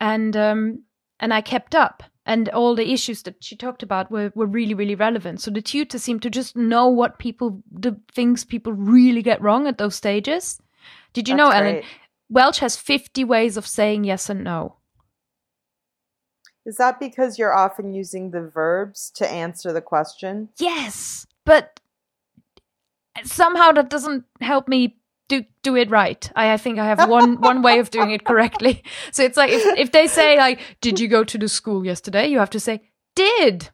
[0.00, 0.82] and um,
[1.20, 2.02] and I kept up.
[2.26, 5.40] And all the issues that she talked about were, were really, really relevant.
[5.40, 9.66] So the tutor seemed to just know what people, the things people really get wrong
[9.66, 10.60] at those stages.
[11.14, 11.74] Did you know, That's Ellen?
[11.76, 11.84] great.
[12.28, 14.76] Welsh has 50 ways of saying yes and no.
[16.66, 20.50] Is that because you're often using the verbs to answer the question?
[20.58, 21.80] Yes, but
[23.24, 26.30] somehow that doesn't help me do do it right.
[26.36, 28.82] I, I think I have one one way of doing it correctly.
[29.12, 32.26] So it's like if if they say like, "Did you go to the school yesterday?"
[32.28, 32.82] You have to say,
[33.14, 33.70] "Did."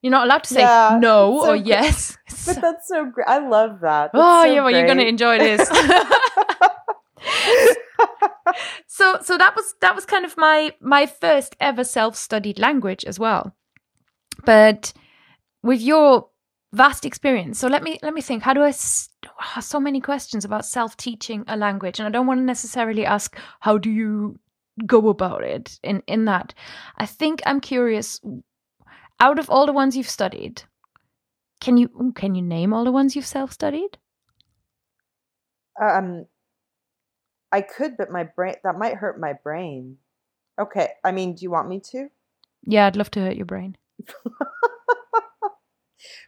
[0.00, 1.66] You're not allowed to say Yeah, no so or good.
[1.66, 2.16] yes.
[2.46, 3.26] But that's so great.
[3.26, 4.12] I love that.
[4.12, 5.68] That's oh so yeah, well you're gonna enjoy this.
[8.86, 13.18] so so that was that was kind of my my first ever self-studied language as
[13.18, 13.54] well.
[14.44, 14.92] But
[15.62, 16.28] with your
[16.74, 19.08] vast experience so let me let me think how do i s-
[19.40, 23.38] ah, so many questions about self-teaching a language and i don't want to necessarily ask
[23.60, 24.38] how do you
[24.84, 26.52] go about it in in that?
[26.98, 28.20] I think i'm curious
[29.18, 30.62] out of all the ones you've studied
[31.60, 33.98] can you can you name all the ones you've self-studied?
[35.80, 36.26] Um,
[37.50, 39.98] I could, but my brain that might hurt my brain.
[40.60, 42.10] Okay, I mean, do you want me to?
[42.64, 43.76] yeah i'd love to hurt your brain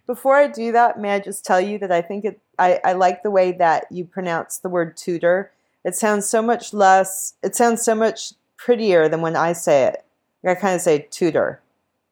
[0.07, 2.41] Before I do that, may I just tell you that I think it.
[2.59, 5.53] I, I like the way that you pronounce the word tutor.
[5.85, 7.35] It sounds so much less.
[7.45, 10.05] It sounds so much prettier than when I say it.
[10.45, 11.61] I kind of say tutor,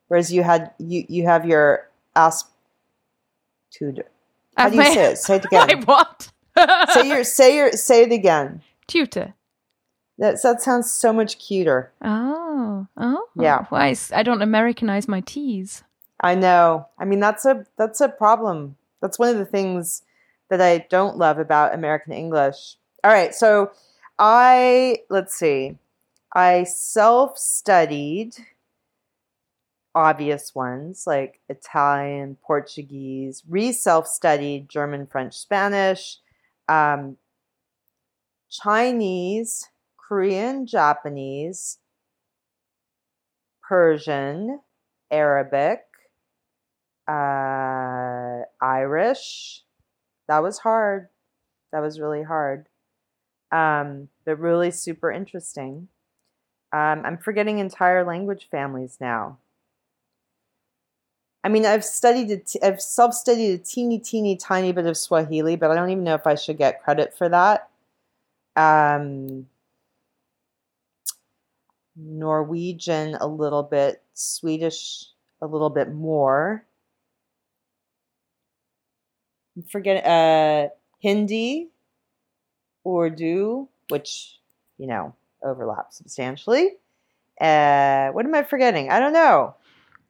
[0.07, 2.49] whereas you had you you have your asp
[3.73, 4.07] tutor.
[4.57, 5.19] How do you say it?
[5.19, 5.67] Say it again.
[5.67, 6.31] Wait, what
[6.93, 8.63] say your say your say it again.
[8.89, 9.35] Tutor
[10.19, 11.93] That that sounds so much cuter.
[12.03, 13.67] Oh, oh, Yeah.
[13.69, 13.95] Why?
[14.13, 15.85] I don't Americanize my T's.
[16.21, 16.89] I know.
[16.99, 18.77] I mean, that's a that's a problem.
[19.01, 20.03] That's one of the things
[20.51, 22.77] that I don't love about American English.
[23.05, 23.71] All right, so
[24.19, 25.79] I let's see.
[26.35, 28.35] I self-studied
[29.95, 36.19] obvious ones like Italian, Portuguese, re-self-studied German, French, Spanish,
[36.69, 37.17] um,
[38.51, 41.79] Chinese, Korean, Japanese,
[43.63, 44.61] Persian,
[45.11, 45.83] Arabic,
[47.07, 49.63] uh, Irish.
[50.29, 51.09] That was hard.
[51.73, 52.67] That was really hard.
[53.53, 55.89] Um, but really super interesting.
[56.73, 59.39] Um, I'm forgetting entire language families now.
[61.45, 65.57] I mean, I've studied, a t- I've self-studied a teeny, teeny, tiny bit of Swahili,
[65.57, 67.71] but I don't even know if I should get credit for that.
[68.59, 69.47] Um,
[71.97, 75.07] Norwegian a little bit, Swedish
[75.41, 76.65] a little bit more.
[79.71, 80.69] Forget uh
[81.01, 81.69] Hindi,
[82.87, 84.39] Urdu, which
[84.79, 86.77] you know overlap substantially.
[87.41, 88.91] Uh, what am I forgetting?
[88.91, 89.55] I don't know.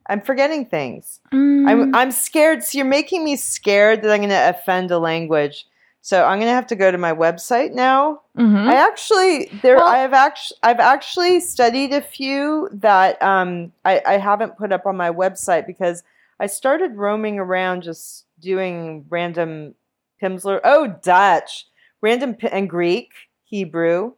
[0.06, 1.20] I'm forgetting things.
[1.32, 2.64] Mm, I'm I'm scared.
[2.64, 5.66] So you're making me scared that I'm going to offend a language.
[6.00, 8.20] So I'm going to have to go to my website now.
[8.36, 8.68] mhm.
[8.68, 14.00] I actually there Well- I have actually I've actually studied a few that um I,
[14.06, 16.02] I haven't put up on my website because
[16.40, 19.74] I started roaming around just doing random
[20.22, 21.66] Pimsleur oh Dutch
[22.00, 23.10] random and Greek
[23.44, 24.12] Hebrew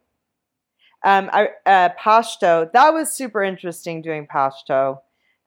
[1.03, 4.99] um I uh, Pashto that was super interesting doing Pashto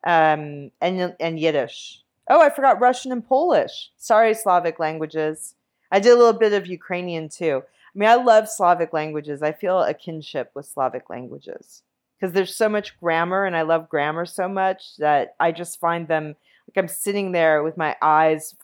[0.05, 5.55] um and and Yiddish oh I forgot Russian and Polish sorry Slavic languages
[5.91, 7.63] I did a little bit of Ukrainian too
[7.95, 9.43] I mean, I love Slavic languages.
[9.43, 11.83] I feel a kinship with Slavic languages.
[12.19, 16.09] because there's so much grammar and I love grammar so much that I just find
[16.09, 16.35] them
[16.69, 18.55] like I'm sitting there with my eyes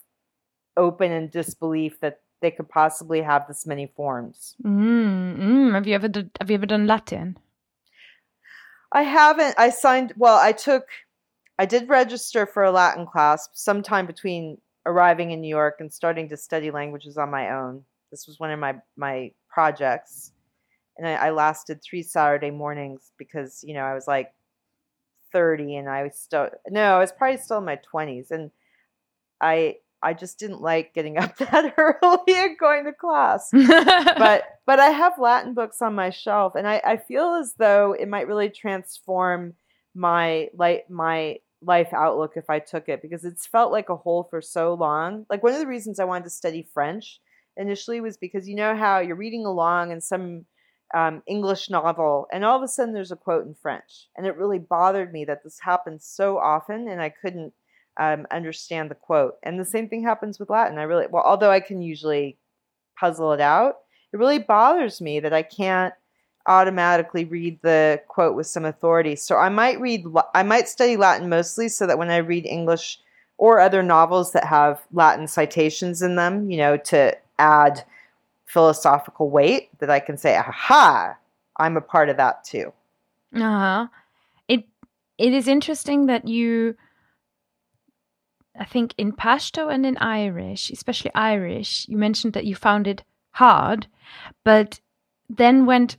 [0.76, 4.56] open in disbelief that they could possibly have this many forms.
[4.64, 5.74] Mm, mm.
[5.74, 7.36] Have you ever done, have you ever done Latin?
[8.92, 9.54] I haven't.
[9.58, 10.14] I signed.
[10.16, 10.84] Well, I took.
[11.58, 16.28] I did register for a Latin class sometime between arriving in New York and starting
[16.28, 17.84] to study languages on my own.
[18.10, 20.32] This was one of my my projects,
[20.96, 24.32] and I, I lasted three Saturday mornings because you know I was like
[25.32, 28.50] thirty and I was still no, I was probably still in my twenties, and
[29.40, 33.50] I I just didn't like getting up that early and going to class.
[33.52, 37.92] but but I have Latin books on my shelf, and I, I feel as though
[37.92, 39.54] it might really transform
[39.94, 44.26] my like my life outlook if I took it because it's felt like a hole
[44.30, 45.26] for so long.
[45.28, 47.20] Like one of the reasons I wanted to study French
[47.56, 50.46] initially was because you know how you're reading along in some
[50.94, 54.36] um, English novel, and all of a sudden there's a quote in French, and it
[54.36, 57.52] really bothered me that this happens so often, and I couldn't
[57.98, 59.34] um, understand the quote.
[59.42, 60.78] And the same thing happens with Latin.
[60.78, 62.38] I really, well, although I can usually
[62.98, 63.76] puzzle it out,
[64.12, 65.94] it really bothers me that I can't
[66.46, 69.16] automatically read the quote with some authority.
[69.16, 72.98] So I might read, I might study Latin mostly so that when I read English
[73.38, 77.84] or other novels that have Latin citations in them, you know, to add
[78.46, 81.16] philosophical weight, that I can say, aha,
[81.56, 82.72] I'm a part of that too.
[83.34, 83.86] Uh huh.
[84.48, 84.64] It
[85.18, 86.76] it is interesting that you
[88.58, 93.04] I think in Pashto and in Irish, especially Irish, you mentioned that you found it
[93.32, 93.86] hard,
[94.44, 94.80] but
[95.28, 95.96] then went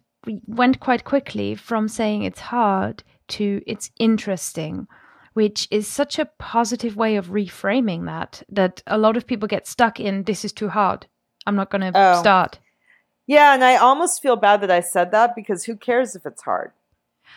[0.48, 4.88] went quite quickly from saying it's hard to it's interesting,
[5.34, 9.68] which is such a positive way of reframing that that a lot of people get
[9.68, 11.08] stuck in this is too hard.
[11.46, 12.20] I'm not going to oh.
[12.20, 12.60] start.
[13.28, 16.42] Yeah, and I almost feel bad that I said that because who cares if it's
[16.42, 16.72] hard?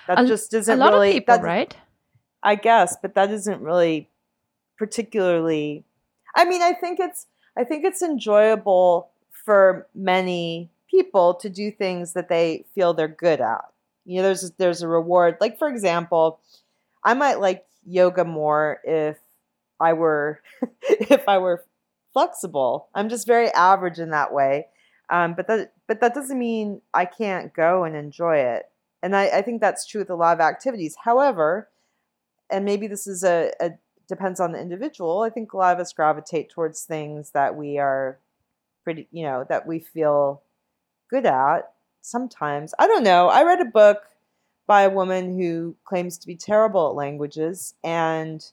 [0.07, 1.77] That a, just isn't a lot really of people, right?
[2.43, 4.09] I guess, but that isn't really
[4.77, 5.85] particularly
[6.35, 12.13] I mean, I think it's I think it's enjoyable for many people to do things
[12.13, 13.65] that they feel they're good at.
[14.05, 15.39] You know, there's there's a reward.
[15.41, 16.41] Like for example,
[17.03, 19.17] I might like yoga more if
[19.81, 20.41] I were
[20.83, 21.65] if I were
[22.13, 22.89] flexible.
[22.95, 24.67] I'm just very average in that way.
[25.11, 28.65] Um, but that but that doesn't mean I can't go and enjoy it.
[29.03, 30.97] And I, I think that's true with a lot of activities.
[31.05, 31.69] However,
[32.51, 33.73] and maybe this is a, a
[34.09, 35.23] depends on the individual.
[35.23, 38.19] I think a lot of us gravitate towards things that we are
[38.85, 40.43] pretty, you know, that we feel
[41.09, 42.75] good at sometimes.
[42.79, 43.29] I don't know.
[43.29, 44.03] I read a book
[44.67, 48.45] by a woman who claims to be terrible at languages and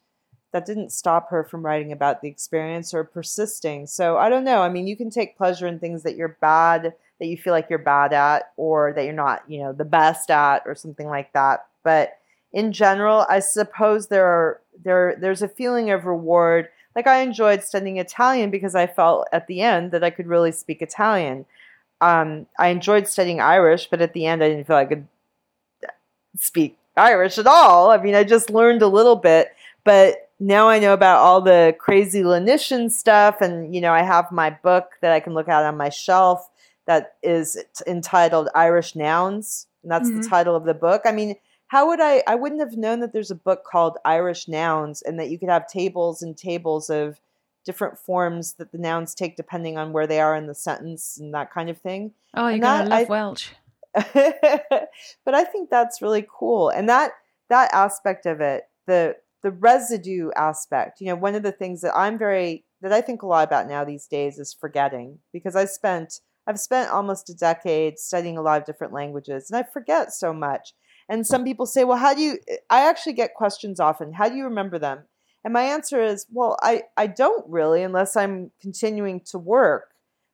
[0.51, 3.87] that didn't stop her from writing about the experience or persisting.
[3.87, 4.61] So I don't know.
[4.61, 7.69] I mean, you can take pleasure in things that you're bad, that you feel like
[7.69, 11.31] you're bad at, or that you're not, you know, the best at, or something like
[11.33, 11.67] that.
[11.83, 12.17] But
[12.51, 16.67] in general, I suppose there are there there's a feeling of reward.
[16.95, 20.51] Like I enjoyed studying Italian because I felt at the end that I could really
[20.51, 21.45] speak Italian.
[22.01, 25.07] Um, I enjoyed studying Irish, but at the end I didn't feel I could
[26.37, 27.91] speak Irish at all.
[27.91, 29.49] I mean, I just learned a little bit,
[29.83, 34.31] but now I know about all the crazy lenition stuff, and you know, I have
[34.31, 36.49] my book that I can look at on my shelf
[36.87, 40.21] that is entitled Irish Nouns, and that's mm-hmm.
[40.21, 41.03] the title of the book.
[41.05, 41.35] I mean,
[41.67, 42.23] how would I?
[42.27, 45.49] I wouldn't have known that there's a book called Irish Nouns and that you could
[45.49, 47.19] have tables and tables of
[47.65, 51.34] different forms that the nouns take depending on where they are in the sentence and
[51.34, 52.12] that kind of thing.
[52.34, 53.50] Oh, you're gonna love I, Welsh.
[53.93, 57.12] but I think that's really cool, and that
[57.50, 61.02] that aspect of it, the the residue aspect.
[61.02, 63.67] You know, one of the things that I'm very that I think a lot about
[63.67, 68.41] now these days is forgetting because I spent I've spent almost a decade studying a
[68.41, 70.74] lot of different languages and I forget so much.
[71.10, 72.38] And some people say, well, how do you,
[72.69, 75.04] I actually get questions often, how do you remember them?
[75.43, 79.89] And my answer is, well, I, I don't really unless I'm continuing to work.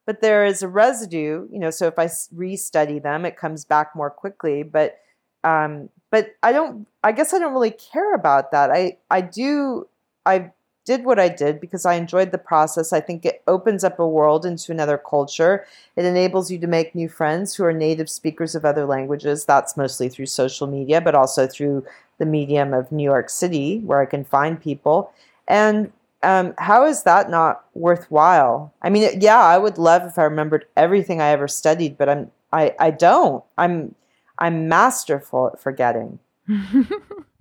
[0.06, 3.94] But there is a residue, you know, so if I restudy them, it comes back
[3.94, 4.64] more quickly.
[4.64, 4.98] But
[5.44, 8.72] um, but I don't, I guess I don't really care about that.
[8.72, 9.88] I, I do,
[10.26, 10.52] I
[10.88, 12.94] did what I did because I enjoyed the process.
[12.94, 15.66] I think it opens up a world into another culture.
[15.98, 19.44] It enables you to make new friends who are native speakers of other languages.
[19.44, 21.86] That's mostly through social media, but also through
[22.20, 25.12] the medium of New York City, where I can find people.
[25.46, 25.92] And
[26.24, 28.74] um, how is that not worthwhile?
[28.82, 32.32] I mean, yeah, I would love if I remembered everything I ever studied, but I'm
[32.54, 33.44] I, I don't.
[33.58, 33.94] I'm
[34.40, 36.20] I'm masterful at forgetting.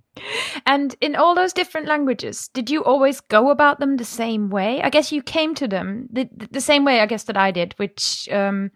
[0.65, 4.81] And in all those different languages, did you always go about them the same way?
[4.81, 7.73] I guess you came to them the, the same way, I guess, that I did,
[7.77, 8.71] which um,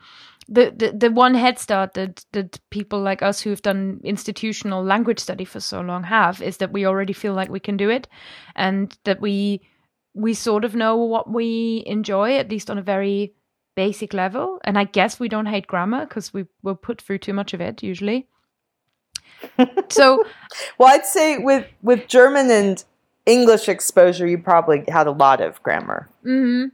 [0.47, 5.19] the, the the one head start that that people like us who've done institutional language
[5.19, 8.07] study for so long have is that we already feel like we can do it
[8.55, 9.61] and that we
[10.13, 13.33] we sort of know what we enjoy at least on a very
[13.75, 17.33] basic level and i guess we don't hate grammar because we were put through too
[17.33, 18.27] much of it usually
[19.89, 20.23] so
[20.77, 22.83] well i'd say with with german and
[23.25, 26.65] english exposure you probably had a lot of grammar mm-hmm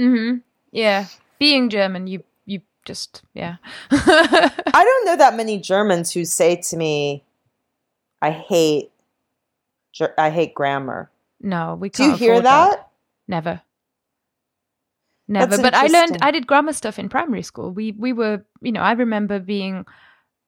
[0.00, 0.38] mm-hmm
[0.70, 1.06] yeah
[1.38, 3.56] being german you you just yeah.
[3.90, 7.24] I don't know that many Germans who say to me,
[8.20, 8.90] "I hate,
[10.18, 11.10] I hate grammar."
[11.40, 12.18] No, we can't.
[12.18, 12.70] Do you hear that?
[12.70, 12.88] that?
[13.28, 13.62] Never.
[15.28, 15.56] Never.
[15.56, 17.70] That's but I learned I did grammar stuff in primary school.
[17.70, 19.86] We we were, you know, I remember being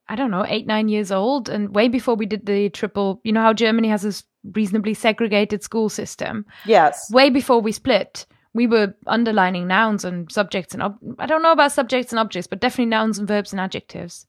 [0.09, 3.33] I don't know, 8 9 years old and way before we did the triple, you
[3.33, 6.45] know how Germany has this reasonably segregated school system.
[6.67, 7.11] Yes.
[7.11, 11.53] Way before we split we were underlining nouns and subjects and ob- I don't know
[11.53, 14.27] about subjects and objects, but definitely nouns and verbs and adjectives,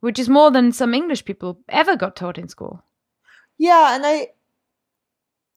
[0.00, 2.82] which is more than some English people ever got taught in school.
[3.58, 4.28] Yeah, and I,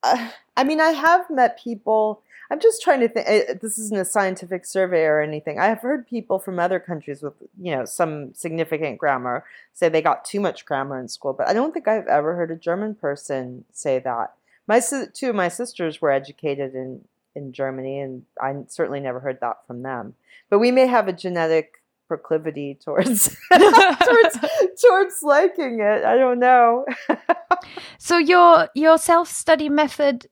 [0.04, 2.22] uh, I mean, I have met people.
[2.50, 3.28] I'm just trying to think.
[3.28, 5.60] Uh, this isn't a scientific survey or anything.
[5.60, 9.44] I have heard people from other countries with, you know, some significant grammar
[9.74, 12.52] say they got too much grammar in school, but I don't think I've ever heard
[12.52, 14.34] a German person say that.
[14.68, 14.82] My
[15.14, 17.02] two of my sisters were educated in
[17.36, 20.16] in Germany, and I certainly never heard that from them.
[20.50, 24.38] But we may have a genetic proclivity towards towards
[24.82, 26.04] towards liking it.
[26.04, 26.86] I don't know.
[27.98, 30.28] so your your self study method.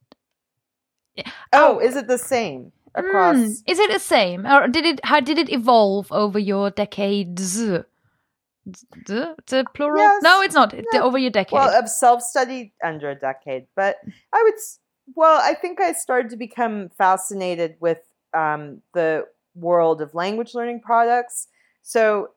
[1.17, 3.37] Oh, oh, is it the same across?
[3.37, 4.99] Mm, is it the same, or did it?
[5.03, 7.57] How did it evolve over your decades?
[9.05, 9.35] The,
[9.75, 9.99] plural?
[9.99, 10.23] Yes.
[10.23, 10.73] No, it's not.
[10.91, 11.03] No.
[11.03, 11.53] Over your decade.
[11.53, 13.97] Well, I've self-studied under a decade, but
[14.33, 14.55] I would
[15.13, 17.99] well, I think I started to become fascinated with
[18.33, 21.47] um, the world of language learning products.
[21.83, 22.29] So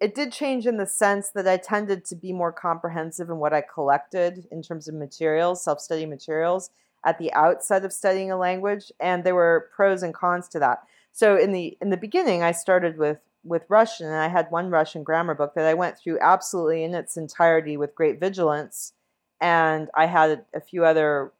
[0.00, 3.52] it did change in the sense that I tended to be more comprehensive in what
[3.52, 6.70] I collected in terms of materials, self study materials,
[7.04, 10.82] at the outset of studying a language, and there were pros and cons to that.
[11.12, 14.70] So in the in the beginning, I started with with Russian, and I had one
[14.70, 18.92] Russian grammar book that I went through absolutely in its entirety with great vigilance,
[19.40, 21.32] and I had a few other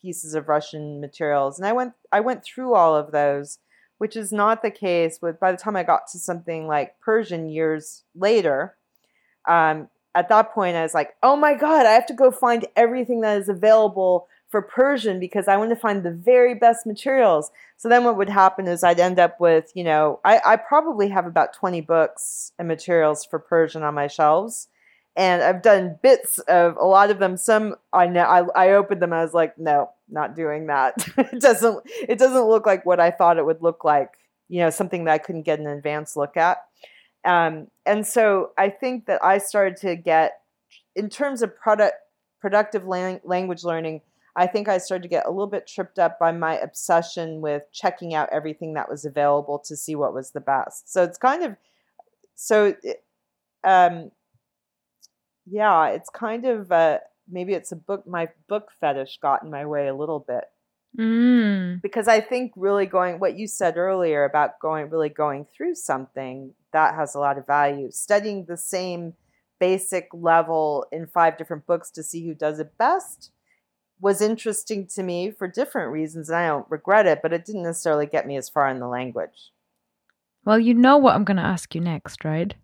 [0.00, 1.58] pieces of Russian materials.
[1.58, 3.58] And I went I went through all of those,
[3.98, 7.48] which is not the case with by the time I got to something like Persian
[7.48, 8.76] years later.
[9.46, 12.66] Um, at that point, I was like, oh my God, I have to go find
[12.74, 17.50] everything that is available for Persian because I want to find the very best materials.
[17.76, 21.08] So then what would happen is I'd end up with, you know, I, I probably
[21.10, 24.68] have about 20 books and materials for Persian on my shelves
[25.18, 27.36] and I've done bits of a lot of them.
[27.36, 29.12] Some I know I, I opened them.
[29.12, 30.94] I was like, no, not doing that.
[31.18, 34.12] it doesn't it doesn't look like what I thought it would look like.
[34.48, 36.58] You know, something that I couldn't get an advanced look at.
[37.24, 40.40] Um, and so I think that I started to get,
[40.94, 41.96] in terms of product
[42.40, 44.02] productive lang- language learning,
[44.38, 47.64] I think I started to get a little bit tripped up by my obsession with
[47.72, 50.92] checking out everything that was available to see what was the best.
[50.92, 51.56] So it's kind of
[52.36, 52.76] so.
[53.64, 54.12] Um,
[55.44, 58.06] yeah, it's kind of uh, maybe it's a book.
[58.06, 60.44] My book fetish got in my way a little bit
[60.96, 61.82] mm.
[61.82, 66.54] because I think really going what you said earlier about going really going through something
[66.72, 67.90] that has a lot of value.
[67.90, 69.14] Studying the same
[69.58, 73.32] basic level in five different books to see who does it best
[74.00, 77.20] was interesting to me for different reasons, and I don't regret it.
[77.22, 79.52] But it didn't necessarily get me as far in the language.
[80.44, 82.54] Well, you know what I'm going to ask you next, right?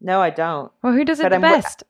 [0.00, 0.72] No, I don't.
[0.82, 1.84] Well, who does it but the I'm, best?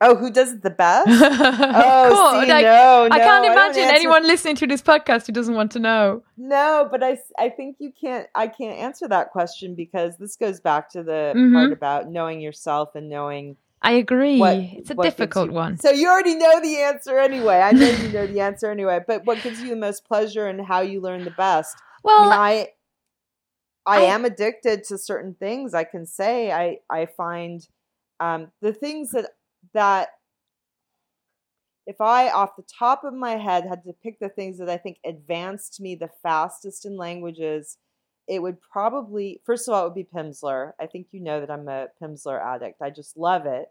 [0.00, 1.08] Oh, who does it the best?
[1.10, 2.40] oh, cool.
[2.42, 5.54] see, like, no, no, I can't imagine I anyone listening to this podcast who doesn't
[5.54, 6.22] want to know.
[6.36, 8.26] No, but I, I think you can't.
[8.34, 11.54] I can't answer that question because this goes back to the mm-hmm.
[11.54, 13.56] part about knowing yourself and knowing.
[13.82, 14.38] I agree.
[14.38, 15.78] What, it's a difficult you, one.
[15.78, 17.56] So you already know the answer anyway.
[17.56, 19.00] I know you know the answer anyway.
[19.06, 21.76] But what gives you the most pleasure and how you learn the best?
[22.02, 22.68] Well, I, mean, I,
[23.86, 25.74] I, I am addicted to certain things.
[25.74, 27.66] I can say I I find
[28.18, 29.30] um, the things that
[29.72, 30.08] that
[31.86, 34.76] if I, off the top of my head, had to pick the things that I
[34.76, 37.78] think advanced me the fastest in languages,
[38.28, 40.72] it would probably, first of all, it would be Pimsleur.
[40.80, 42.82] I think you know that I'm a Pimsleur addict.
[42.82, 43.70] I just love it.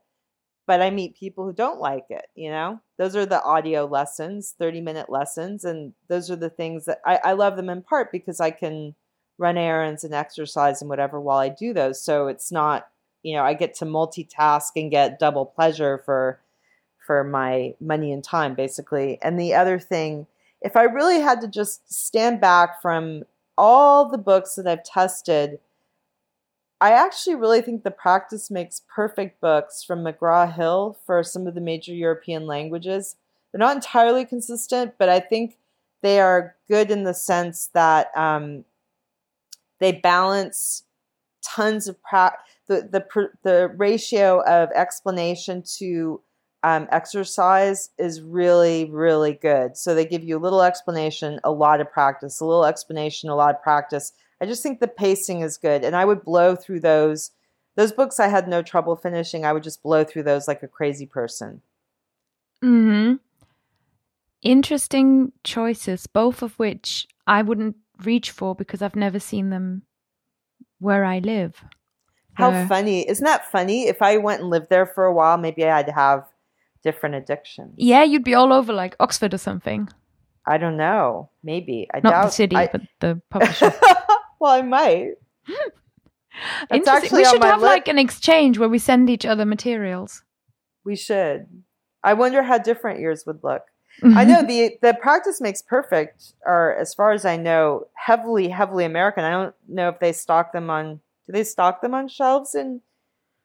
[0.68, 2.80] But I meet people who don't like it, you know?
[2.98, 5.64] Those are the audio lessons, 30 minute lessons.
[5.64, 8.96] And those are the things that I, I love them in part because I can
[9.38, 12.02] run errands and exercise and whatever while I do those.
[12.02, 12.88] So it's not
[13.26, 16.40] you know, I get to multitask and get double pleasure for
[17.08, 19.18] for my money and time basically.
[19.22, 20.28] And the other thing,
[20.62, 23.24] if I really had to just stand back from
[23.58, 25.60] all the books that I've tested,
[26.82, 31.56] I actually really think the practice makes perfect books from McGraw Hill for some of
[31.56, 33.16] the major European languages.
[33.52, 35.58] They're not entirely consistent, but I think
[36.02, 38.66] they are good in the sense that um,
[39.80, 40.84] they balance
[41.42, 42.38] tons of pra-
[42.68, 46.22] the the the ratio of explanation to
[46.66, 49.78] um, exercise is really really good.
[49.78, 53.36] So they give you a little explanation, a lot of practice, a little explanation, a
[53.36, 54.14] lot of practice.
[54.42, 57.32] I just think the pacing is good, and I would blow through those.
[57.76, 59.46] Those books I had no trouble finishing.
[59.46, 61.62] I would just blow through those like a crazy person.
[62.62, 63.16] Hmm.
[64.42, 69.84] Interesting choices, both of which I wouldn't reach for because I've never seen them
[70.80, 71.64] where I live.
[72.34, 73.08] How uh, funny.
[73.08, 73.88] Isn't that funny?
[73.88, 76.26] If I went and lived there for a while, maybe I'd have
[76.86, 77.74] different addictions.
[77.78, 79.90] Yeah, you'd be all over like Oxford or something.
[80.46, 81.32] I don't know.
[81.44, 81.90] Maybe.
[81.92, 83.74] I Not doubt the city, I, but the publisher.
[84.40, 85.16] well, I might.
[86.72, 87.18] Interesting.
[87.18, 90.24] We should have li- like an exchange where we send each other materials.
[90.84, 91.48] We should.
[92.04, 93.64] I wonder how different yours would look.
[94.04, 94.30] I mm-hmm.
[94.30, 99.24] know the the practice makes perfect are as far as I know heavily heavily American.
[99.24, 102.82] I don't know if they stock them on do they stock them on shelves in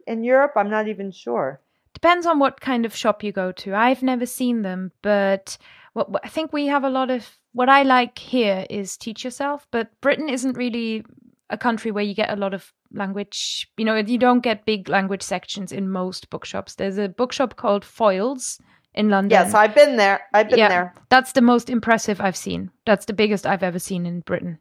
[0.06, 0.52] in Europe?
[0.56, 1.60] I'm not even sure.
[2.00, 3.74] Depends on what kind of shop you go to.
[3.74, 5.58] I've never seen them, but
[5.92, 9.66] what I think we have a lot of what I like here is teach yourself,
[9.70, 11.04] but Britain isn't really
[11.50, 13.68] a country where you get a lot of language.
[13.76, 16.76] You know, you don't get big language sections in most bookshops.
[16.76, 18.60] There's a bookshop called Foyles
[18.94, 19.30] in London.
[19.30, 20.22] Yes, I've been there.
[20.32, 20.94] I've been yeah, there.
[21.08, 22.70] That's the most impressive I've seen.
[22.86, 24.58] That's the biggest I've ever seen in Britain.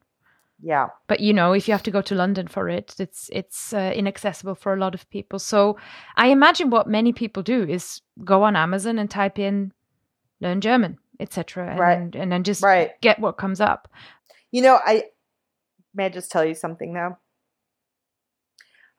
[0.61, 0.87] Yeah.
[1.07, 3.93] But you know, if you have to go to London for it, it's it's uh,
[3.95, 5.39] inaccessible for a lot of people.
[5.39, 5.77] So
[6.15, 9.71] I imagine what many people do is go on Amazon and type in
[10.41, 11.75] learn German, etc.
[11.77, 11.97] Right.
[11.97, 12.91] And, and then just right.
[13.01, 13.87] get what comes up.
[14.51, 15.05] You know, I
[15.93, 17.17] may I just tell you something now?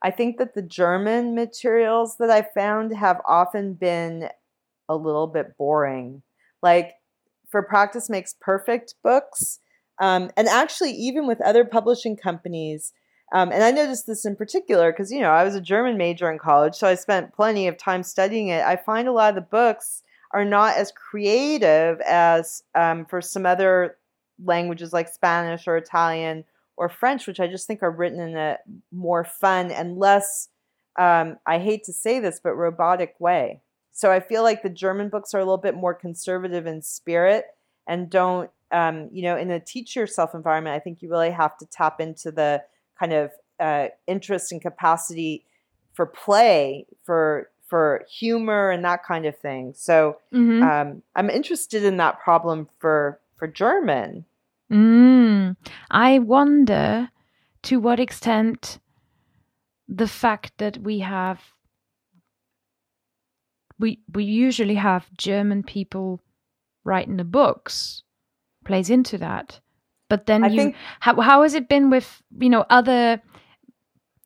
[0.03, 4.31] I think that the German materials that I found have often been
[4.89, 6.23] a little bit boring.
[6.63, 6.95] Like
[7.51, 9.61] for Practice Makes Perfect books,
[10.01, 12.93] um, and actually, even with other publishing companies,
[13.33, 16.31] um, and I noticed this in particular because, you know, I was a German major
[16.31, 18.65] in college, so I spent plenty of time studying it.
[18.65, 23.47] I find a lot of the books are not as creative as um, for some
[23.47, 23.99] other
[24.43, 26.45] languages like Spanish or Italian
[26.77, 28.59] or French, which I just think are written in a
[28.91, 30.49] more fun and less,
[30.99, 33.61] um, I hate to say this, but robotic way.
[33.93, 37.47] So I feel like the German books are a little bit more conservative in spirit
[37.87, 41.57] and don't um, you know, in a teach yourself environment, I think you really have
[41.59, 42.63] to tap into the
[42.99, 45.45] kind of uh, interest and capacity
[45.93, 49.73] for play, for for humor and that kind of thing.
[49.77, 50.63] So mm-hmm.
[50.63, 54.25] um, I'm interested in that problem for for German.
[54.73, 55.57] Mm,
[55.91, 57.11] I wonder
[57.63, 58.79] to what extent
[59.89, 61.41] the fact that we have
[63.79, 66.21] we we usually have German people
[66.85, 68.03] writing the books
[68.65, 69.61] plays into that.
[70.09, 73.23] But then I you, think, how how has it been with you know other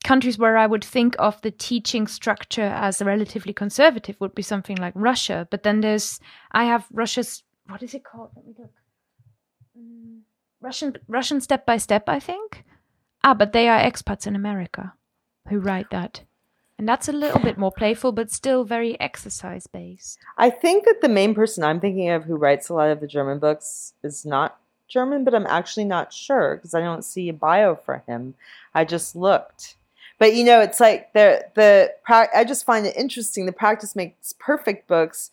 [0.05, 4.76] countries where I would think of the teaching structure as relatively conservative would be something
[4.76, 5.49] like Russia.
[5.51, 6.20] But then there's
[6.53, 8.30] I have Russia's what is it called?
[8.37, 8.70] Let me look.
[9.78, 10.20] Mm,
[10.61, 12.64] Russian Russian step by step, I think.
[13.24, 14.93] Ah, but they are expats in America
[15.49, 16.22] who write that.
[16.79, 20.18] And that's a little bit more playful, but still very exercise based.
[20.39, 23.07] I think that the main person I'm thinking of who writes a lot of the
[23.07, 24.59] German books is not
[24.89, 28.35] German, but I'm actually not sure because I don't see a bio for him.
[28.75, 29.77] I just looked.
[30.18, 33.47] But you know, it's like the the I just find it interesting.
[33.47, 35.31] The practice makes perfect books.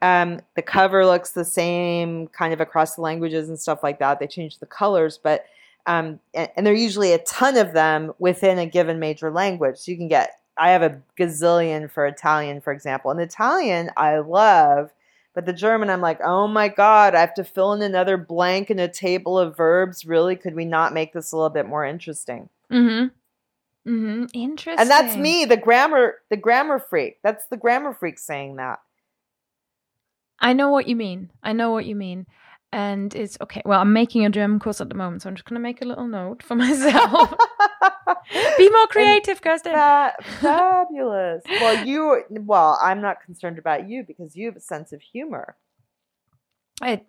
[0.00, 4.18] Um, the cover looks the same, kind of across the languages and stuff like that.
[4.18, 5.46] They change the colors, but
[5.86, 9.78] um, and, and there are usually a ton of them within a given major language.
[9.78, 13.10] So you can get I have a gazillion for Italian, for example.
[13.10, 14.92] And Italian, I love,
[15.34, 18.70] but the German, I'm like, oh my God, I have to fill in another blank
[18.70, 20.04] in a table of verbs.
[20.04, 20.36] Really?
[20.36, 22.48] Could we not make this a little bit more interesting?
[22.70, 23.10] Mm
[23.84, 23.90] hmm.
[23.90, 24.24] Mm hmm.
[24.34, 24.80] Interesting.
[24.80, 27.18] And that's me, the grammar, the grammar freak.
[27.22, 28.80] That's the grammar freak saying that.
[30.38, 31.30] I know what you mean.
[31.42, 32.26] I know what you mean
[32.72, 33.62] and it's okay.
[33.64, 35.82] Well, I'm making a German course at the moment, so I'm just going to make
[35.82, 37.34] a little note for myself.
[38.58, 39.72] Be more creative, Kerstin.
[39.72, 41.42] Fa- fabulous.
[41.48, 42.22] well, you.
[42.30, 45.56] Well, I'm not concerned about you because you have a sense of humor.
[46.80, 47.02] I,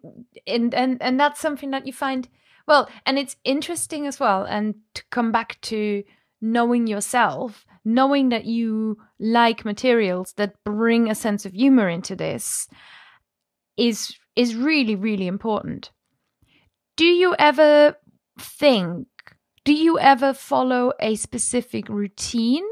[0.45, 2.28] and and and that's something that you find
[2.68, 4.43] well, and it's interesting as well.
[4.43, 6.03] And to come back to
[6.41, 12.68] knowing yourself, knowing that you like materials that bring a sense of humor into this
[13.78, 15.91] is is really, really important.
[16.97, 17.97] Do you ever
[18.39, 19.07] think
[19.65, 22.65] do you ever follow a specific routine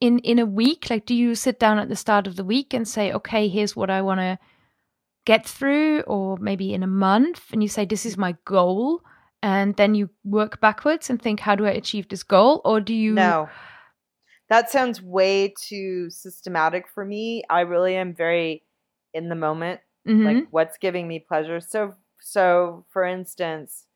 [0.00, 0.88] in in a week?
[0.88, 3.76] Like, do you sit down at the start of the week and say, okay, here's
[3.76, 4.38] what I want to
[5.26, 9.02] get through, or maybe in a month, and you say, this is my goal,
[9.42, 12.62] and then you work backwards and think, how do I achieve this goal?
[12.64, 13.12] Or do you?
[13.12, 13.48] No.
[14.48, 17.44] That sounds way too systematic for me.
[17.48, 18.64] I really am very
[19.12, 20.24] in the moment, Mhm.
[20.24, 21.60] like what's giving me pleasure.
[21.60, 23.86] So, so for instance,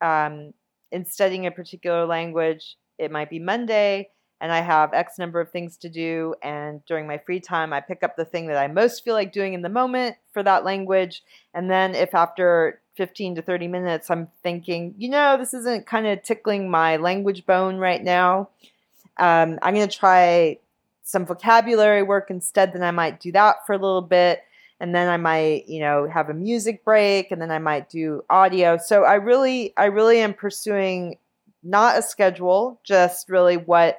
[0.00, 0.52] um,
[0.92, 5.50] in studying a particular language, it might be Monday, and I have X number of
[5.50, 6.34] things to do.
[6.42, 9.32] And during my free time, I pick up the thing that I most feel like
[9.32, 11.22] doing in the moment for that language.
[11.54, 16.06] And then, if after 15 to 30 minutes, I'm thinking, you know, this isn't kind
[16.06, 18.50] of tickling my language bone right now,
[19.18, 20.58] um, I'm going to try
[21.02, 22.72] some vocabulary work instead.
[22.72, 24.42] Then I might do that for a little bit.
[24.84, 28.22] And then I might, you know, have a music break and then I might do
[28.28, 28.76] audio.
[28.76, 31.16] So I really, I really am pursuing
[31.62, 33.96] not a schedule, just really what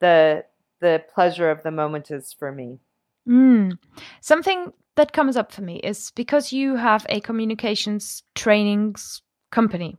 [0.00, 0.44] the
[0.80, 2.78] the pleasure of the moment is for me.
[3.26, 3.78] Mm.
[4.20, 9.96] Something that comes up for me is because you have a communications trainings company,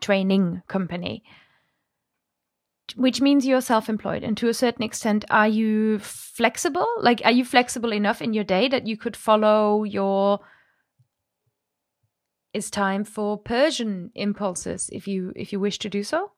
[0.00, 1.22] training company,
[2.96, 4.22] which means you're self employed.
[4.22, 6.88] And to a certain extent, are you flexible?
[7.00, 10.40] Like, are you flexible enough in your day that you could follow your
[12.52, 16.32] it's time for Persian impulses if you if you wish to do so?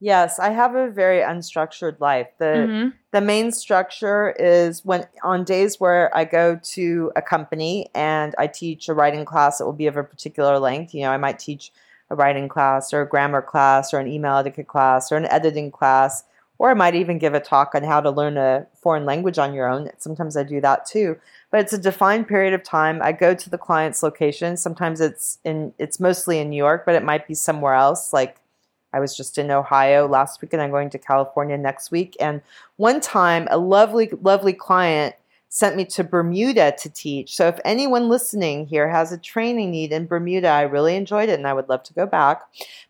[0.00, 2.28] Yes, I have a very unstructured life.
[2.38, 2.92] The Mhm.
[3.12, 8.46] the main structure is when on days where I go to a company and I
[8.46, 10.94] teach a writing class that will be of a particular length.
[10.94, 11.72] You know, I might teach
[12.12, 15.70] a writing class or a grammar class or an email etiquette class or an editing
[15.70, 16.24] class,
[16.58, 19.54] or I might even give a talk on how to learn a foreign language on
[19.54, 19.90] your own.
[19.96, 21.16] Sometimes I do that too.
[21.50, 23.00] But it's a defined period of time.
[23.02, 24.56] I go to the client's location.
[24.56, 28.36] Sometimes it's in it's mostly in New York, but it might be somewhere else like
[28.92, 32.14] I was just in Ohio last week and I'm going to California next week.
[32.20, 32.42] And
[32.76, 35.14] one time, a lovely, lovely client
[35.54, 37.36] sent me to Bermuda to teach.
[37.36, 41.38] So if anyone listening here has a training need in Bermuda, I really enjoyed it
[41.38, 42.40] and I would love to go back.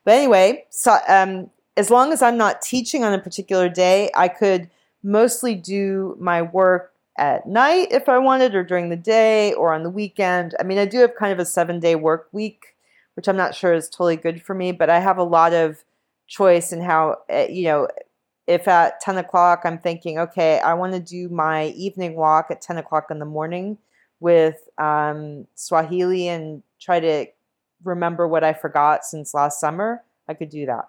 [0.05, 4.29] But anyway, so um, as long as I'm not teaching on a particular day, I
[4.29, 4.71] could
[5.03, 9.83] mostly do my work at night if I wanted, or during the day, or on
[9.83, 10.55] the weekend.
[10.61, 12.77] I mean, I do have kind of a seven day work week,
[13.15, 15.83] which I'm not sure is totally good for me, but I have a lot of
[16.29, 17.89] choice in how, uh, you know,
[18.47, 22.61] if at 10 o'clock I'm thinking, okay, I want to do my evening walk at
[22.61, 23.79] 10 o'clock in the morning
[24.21, 27.27] with um, Swahili and try to
[27.85, 30.89] remember what I forgot since last summer, I could do that.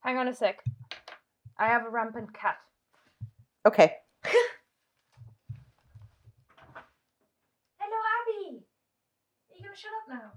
[0.00, 0.62] Hang on a sec.
[1.58, 2.56] I have a rampant cat.
[3.66, 3.96] Okay.
[4.24, 4.38] Hello,
[7.78, 8.62] Abby.
[9.50, 10.32] Are you gonna shut up now?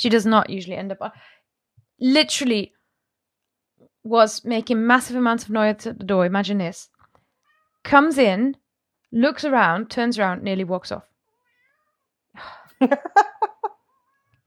[0.00, 0.98] She does not usually end up.
[1.02, 1.10] Uh,
[2.00, 2.72] literally,
[4.02, 6.24] was making massive amounts of noise at the door.
[6.24, 6.88] Imagine this.
[7.84, 8.56] Comes in,
[9.12, 11.04] looks around, turns around, nearly walks off.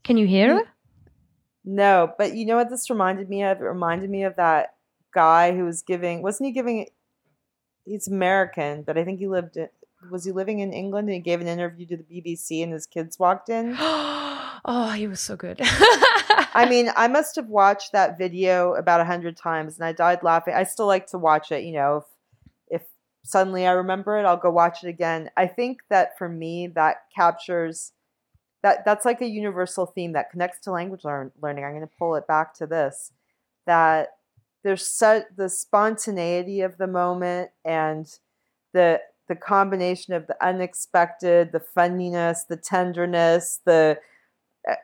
[0.04, 0.64] Can you hear her?
[1.64, 3.62] No, but you know what this reminded me of?
[3.62, 4.74] It reminded me of that
[5.14, 6.88] guy who was giving, wasn't he giving,
[7.86, 9.70] he's American, but I think he lived, in,
[10.10, 12.88] was he living in England and he gave an interview to the BBC and his
[12.88, 13.78] kids walked in?
[14.66, 15.59] oh, he was so good.
[15.61, 20.24] I mean, I must have watched that video about a hundred times and I died
[20.24, 20.53] laughing.
[20.53, 21.97] I still like to watch it, you know,
[22.70, 22.88] if, if
[23.24, 25.30] suddenly I remember it, I'll go watch it again.
[25.36, 27.91] I think that for me, that captures
[28.61, 31.66] that that's like a universal theme that connects to language learn, learning.
[31.66, 33.11] I'm going to pull it back to this
[33.66, 34.09] that
[34.64, 38.07] there's such the spontaneity of the moment and
[38.74, 43.97] the the combination of the unexpected, the funniness, the tenderness, the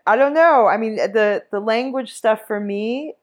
[0.05, 0.67] I don't know.
[0.67, 3.13] I mean, the the language stuff for me.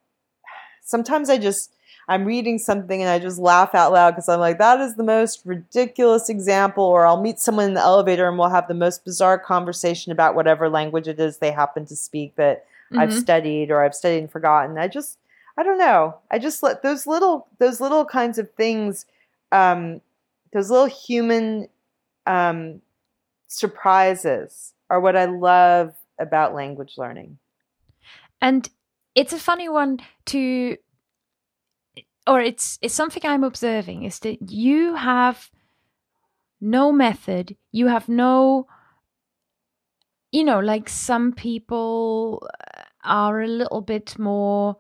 [0.82, 1.72] Sometimes I just
[2.09, 5.02] I'm reading something and I just laugh out loud because I'm like, that is the
[5.02, 6.84] most ridiculous example.
[6.84, 10.34] Or I'll meet someone in the elevator and we'll have the most bizarre conversation about
[10.36, 12.64] whatever language it is they happen to speak that
[12.96, 13.12] I've Mhm.
[13.12, 14.78] studied or I've studied and forgotten.
[14.78, 15.18] I just,
[15.59, 16.16] I don't know.
[16.30, 19.04] I just let those little, those little kinds of things,
[19.50, 20.00] um,
[20.52, 21.68] those little human
[22.26, 22.80] um,
[23.48, 27.38] surprises are what I love about language learning.
[28.40, 28.68] and
[29.14, 30.76] it's a funny one to
[32.26, 35.50] or it's it's something i'm observing is that you have
[36.60, 38.66] no method you have no
[40.32, 42.46] you know like some people
[43.04, 44.76] are a little bit more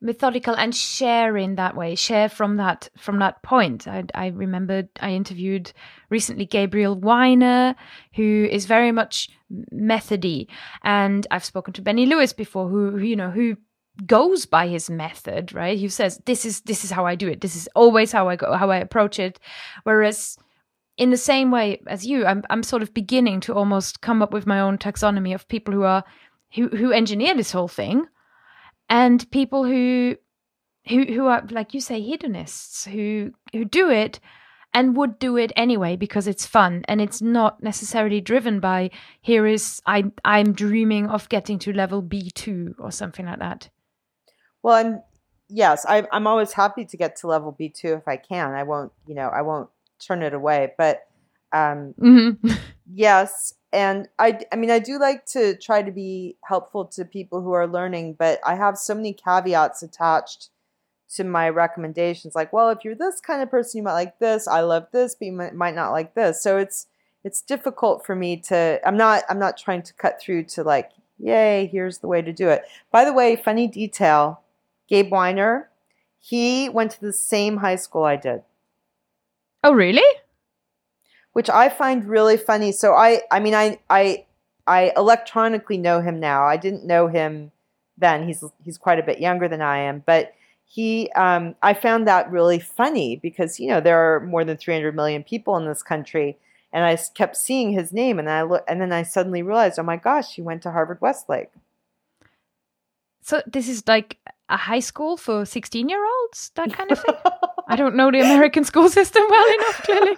[0.00, 3.88] methodical and share in that way share from that from that point.
[3.88, 5.72] I, I remembered i interviewed
[6.08, 7.74] recently gabriel wyner
[8.14, 9.28] who is very much
[9.72, 10.48] methody.
[10.84, 13.56] And i've spoken to benny lewis before who, you know who
[14.06, 15.76] goes by his method right?
[15.76, 17.40] He says this is this is how i do it.
[17.40, 19.40] This is always how i go how i approach it.
[19.82, 20.38] Whereas
[20.96, 24.32] in the same way as you i'm i'm sort of beginning to almost come up
[24.32, 26.04] with my own taxonomy of people who are
[26.54, 28.06] who who engineer this whole thing
[28.88, 30.16] and people who
[30.88, 34.20] who who are like you say hedonists who who do it
[34.74, 39.46] and would do it anyway because it's fun and it's not necessarily driven by here
[39.46, 43.70] is I I'm dreaming of getting to level B2 or something like that.
[44.62, 45.00] Well, and
[45.48, 48.54] yes, I, I'm always happy to get to level B2 if I can.
[48.54, 50.72] I won't, you know, I won't turn it away.
[50.76, 51.06] But
[51.52, 52.52] um, mm-hmm.
[52.92, 57.42] yes, and I, I mean, I do like to try to be helpful to people
[57.42, 60.48] who are learning, but I have so many caveats attached
[61.16, 62.34] to my recommendations.
[62.34, 64.48] Like, well, if you're this kind of person, you might like this.
[64.48, 66.42] I love this, but you might, not like this.
[66.42, 66.86] So it's
[67.24, 68.80] it's difficult for me to.
[68.86, 69.24] I'm not.
[69.28, 72.62] I'm not trying to cut through to like, yay, here's the way to do it.
[72.90, 74.40] By the way, funny detail:
[74.88, 75.64] Gabe Wyner,
[76.18, 78.42] he went to the same high school I did.
[79.64, 80.02] Oh, really?
[81.38, 82.72] Which I find really funny.
[82.72, 84.26] So I, I mean, I, I,
[84.66, 86.42] I electronically know him now.
[86.42, 87.52] I didn't know him
[87.96, 88.26] then.
[88.26, 90.34] He's he's quite a bit younger than I am, but
[90.64, 94.96] he, um, I found that really funny because you know there are more than 300
[94.96, 96.36] million people in this country,
[96.72, 99.84] and I kept seeing his name, and I look, and then I suddenly realized, oh
[99.84, 101.50] my gosh, he went to Harvard Westlake.
[103.22, 104.18] So this is like
[104.48, 107.14] a high school for 16 year olds, that kind of thing.
[107.68, 110.16] I don't know the American school system well enough, clearly.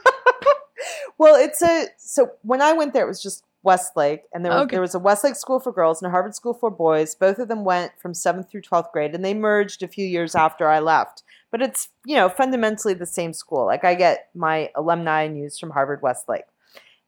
[1.18, 4.62] well, it's a so when I went there, it was just Westlake, and there was
[4.62, 4.70] Okay.
[4.76, 7.14] there was a Westlake school for girls and a Harvard school for boys.
[7.14, 10.34] Both of them went from seventh through twelfth grade, and they merged a few years
[10.34, 11.22] after I left.
[11.50, 13.66] But it's you know fundamentally the same school.
[13.66, 16.44] Like I get my alumni news from Harvard Westlake,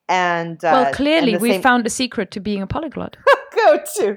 [0.08, 3.16] and uh, well, clearly and we same- found a secret to being a polyglot.
[3.54, 4.16] go to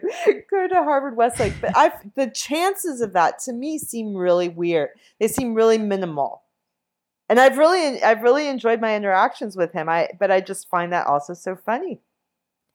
[0.50, 1.54] go to Harvard Westlake.
[1.62, 4.90] But I the chances of that to me seem really weird.
[5.20, 6.44] They seem really minimal.
[7.28, 9.90] And I've really I've really enjoyed my interactions with him.
[9.90, 12.02] I but I just find that also so funny.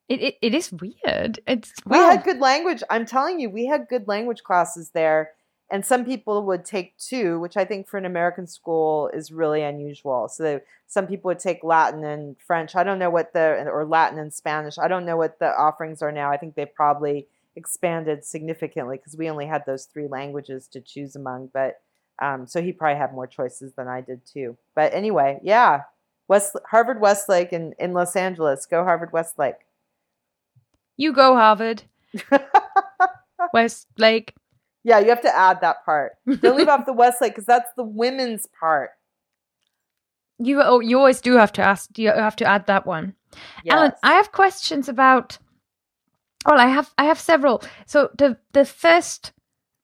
[0.09, 1.39] It, it, it is weird.
[1.47, 2.83] It's We had good language.
[2.91, 5.31] I'm telling you, we had good language classes there.
[5.71, 9.63] And some people would take two, which I think for an American school is really
[9.63, 10.29] unusual.
[10.29, 12.75] So some people would take Latin and French.
[12.75, 14.79] I don't know what the or Latin and Spanish.
[14.79, 16.33] I don't know what the offerings are now.
[16.33, 21.15] I think they've probably expanded significantly because we only had those three languages to choose
[21.15, 21.51] among.
[21.53, 21.81] But
[22.21, 24.57] um, so he probably had more choices than I did too.
[24.75, 25.83] But anyway, yeah,
[26.27, 28.67] West Harvard Westlake in in Los Angeles.
[28.67, 29.67] Go Harvard Westlake.
[30.97, 31.85] you go Harvard,
[33.55, 34.35] Westlake.
[34.85, 36.13] Yeah, you have to add that part.
[36.41, 38.91] Don't leave off the Westlake because that's the women's part.
[40.39, 41.99] You oh, you always do have to ask.
[41.99, 43.15] You have to add that one.
[43.69, 44.01] Alan, Yes.
[44.03, 45.39] I have questions about.
[46.47, 47.63] Well, I have I have several.
[47.87, 49.33] So the the first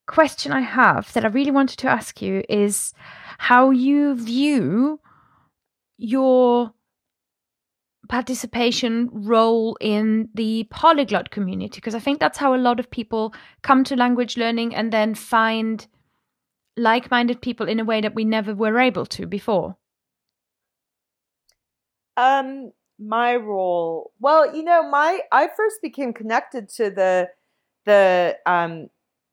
[0.07, 2.93] question I have that I really wanted to ask you is
[3.37, 4.99] how you view
[5.97, 6.73] your
[8.07, 13.33] participation role in the polyglot community because I think that's how a lot of people
[13.61, 15.85] come to language learning and then find
[16.75, 19.75] like-minded people in a way that we never were able to before.
[22.15, 24.11] Um, my role.
[24.19, 27.29] Well, you know, my I first became connected to the
[27.85, 28.89] the um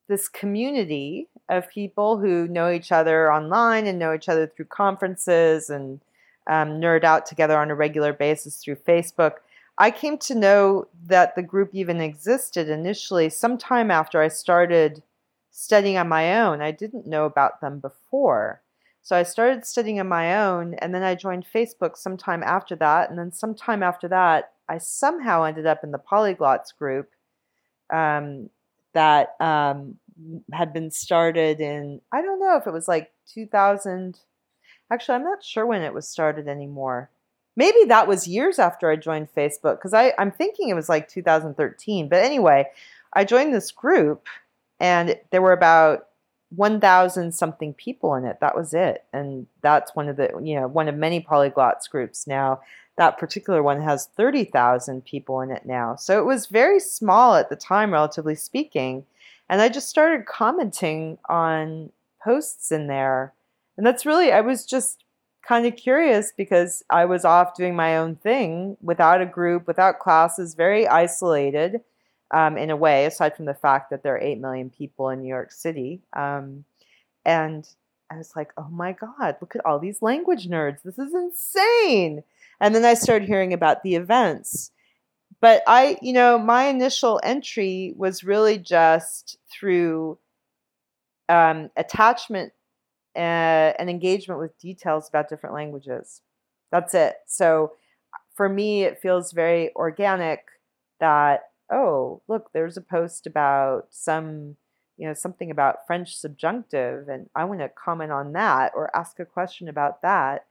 [0.09, 5.71] this community of people who know each other online and know each other through conferences
[5.71, 6.01] and
[6.47, 9.35] um, nerd out together on a regular basis through Facebook.
[9.79, 15.03] I came to know that the group even existed initially sometime after I started
[15.51, 16.61] studying on my own.
[16.61, 18.61] I didn't know about them before.
[19.03, 23.11] So I started studying on my own, and then I joined Facebook sometime after that.
[23.11, 27.11] And then sometime after that, I somehow ended up in the Polyglots group
[27.93, 28.49] um,
[28.95, 29.99] that um,
[30.53, 34.19] had been started in, I don't know if it was like 2000.
[34.95, 37.11] Actually, I'm not sure when it was started anymore.
[37.57, 42.09] Maybe that was years after I joined Facebook because I'm thinking it was like 2013.
[42.09, 42.67] But anyway,
[43.13, 44.29] I joined this group,
[44.79, 46.07] and there were about
[46.55, 48.39] 1000 something people in it.
[48.41, 49.05] That was it.
[49.13, 52.61] And that's one of the you know one of many polyglots groups now.
[52.97, 55.97] That particular one has 30,000 people in it now.
[55.97, 59.07] So it was very small at the time relatively speaking.
[59.49, 61.91] And i just started commenting on
[62.23, 63.35] posts in there
[63.77, 65.05] and that's really i was just
[65.47, 69.99] kind of curious because i was off doing my own thing without a group without
[69.99, 71.81] classes very isolated
[72.35, 75.23] um, in a way, aside from the fact that there are 8 million people in
[75.23, 76.03] New York City.
[76.15, 76.65] Um,
[77.25, 77.67] and
[78.11, 80.83] I was like, oh my God, look at all these language nerds.
[80.83, 82.25] This is insane.
[82.61, 84.73] And then I started hearing about the events.
[85.41, 90.19] But I, you know, my initial entry was really just through
[91.29, 92.53] um, attachment
[93.17, 96.23] uh, and engagement with details about different languages.
[96.71, 97.17] That's it.
[97.27, 97.73] So
[98.35, 100.45] for me, it feels very organic
[101.01, 104.57] that, oh, look, there's a post about some
[104.97, 109.19] you know, something about French subjunctive, and I want to comment on that or ask
[109.19, 110.47] a question about that.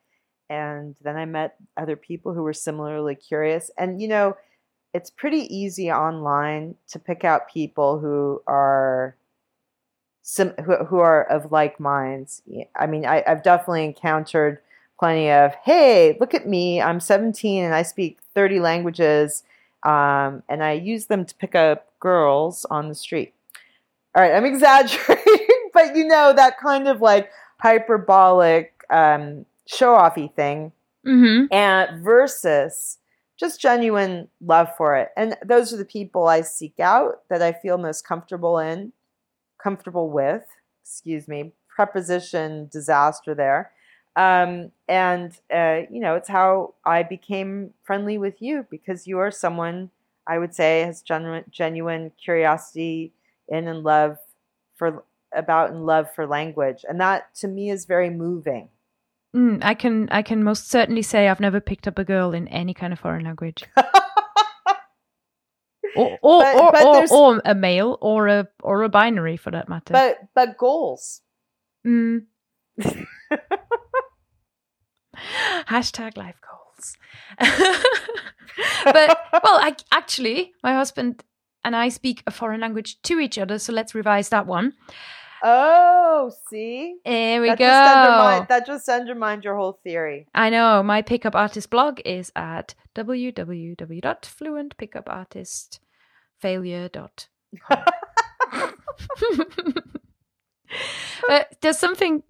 [0.50, 3.72] And then I met other people who were similarly curious.
[3.78, 4.36] And, you know,
[4.94, 9.16] it's pretty easy online to pick out people who are
[10.24, 12.42] some who, who are of like minds.
[12.76, 14.60] I mean, I, I've definitely encountered
[15.00, 19.44] plenty of, hey, look at me, I'm 17 and I speak 30 languages,
[19.84, 23.34] um, and I use them to pick up girls on the street
[24.16, 30.34] all right, I'm exaggerating, but you know that kind of like hyperbolic um, show offy
[30.34, 30.72] thing,
[31.06, 31.54] mm-hmm.
[31.54, 32.98] and versus
[33.40, 35.10] just genuine love for it.
[35.18, 38.94] And those are the people I seek out that I feel most comfortable in,
[39.64, 40.44] comfortable with.
[40.84, 43.72] Excuse me, preposition disaster there.
[44.16, 49.32] Um, and uh, you know, it's how I became friendly with you because you are
[49.32, 49.90] someone
[50.28, 53.14] I would say has genuine, genuine curiosity
[53.48, 54.18] in and love
[54.76, 55.04] for
[55.34, 58.70] about in love for language and that to me is very moving
[59.36, 62.48] mm, i can i can most certainly say i've never picked up a girl in
[62.50, 63.64] any kind of foreign language
[65.96, 69.52] or or, but, or, but or, or, a male or a or a binary for
[69.52, 71.22] that matter but but goals
[71.86, 72.24] mm.
[75.68, 76.98] hashtag life goals
[78.84, 81.24] but well I, actually my husband
[81.64, 83.60] and I speak a foreign language to each other.
[83.60, 84.74] So let's revise that one.
[85.46, 86.96] Oh, see?
[87.06, 87.66] There we that go.
[87.66, 90.28] Just that just undermined your whole theory.
[90.34, 90.82] I know.
[90.84, 92.76] My pickup artist blog is at
[96.44, 97.10] www.fluentpickupartistfailure.com.
[97.70, 97.94] but
[101.30, 102.24] uh, there's something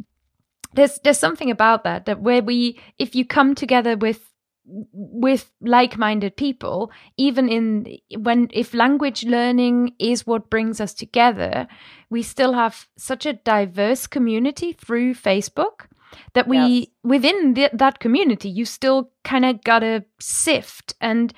[0.74, 4.30] there's there's something about that that where we if you come together with
[4.66, 11.68] with like-minded people even in when if language learning is what brings us together
[12.10, 15.88] we still have such a diverse community through facebook
[16.34, 16.88] that we yes.
[17.04, 21.34] within the, that community you still kind of gotta sift and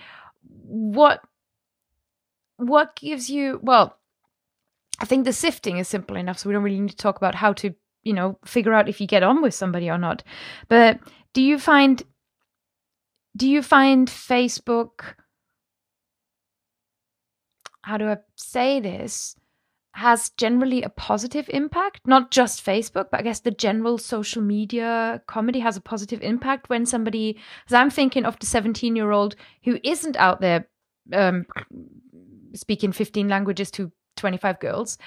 [0.67, 1.21] what
[2.57, 3.97] what gives you well
[4.99, 7.35] i think the sifting is simple enough so we don't really need to talk about
[7.35, 10.23] how to you know figure out if you get on with somebody or not
[10.67, 10.99] but
[11.33, 12.03] do you find
[13.35, 15.15] do you find Facebook,
[17.81, 19.35] how do I say this,
[19.91, 22.01] has generally a positive impact?
[22.07, 26.69] Not just Facebook, but I guess the general social media comedy has a positive impact
[26.69, 27.33] when somebody,
[27.65, 29.35] because I'm thinking of the 17 year old
[29.65, 30.67] who isn't out there
[31.11, 31.45] um,
[32.55, 34.97] speaking 15 languages to 25 girls.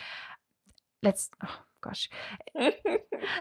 [1.03, 2.11] Let's, oh, gosh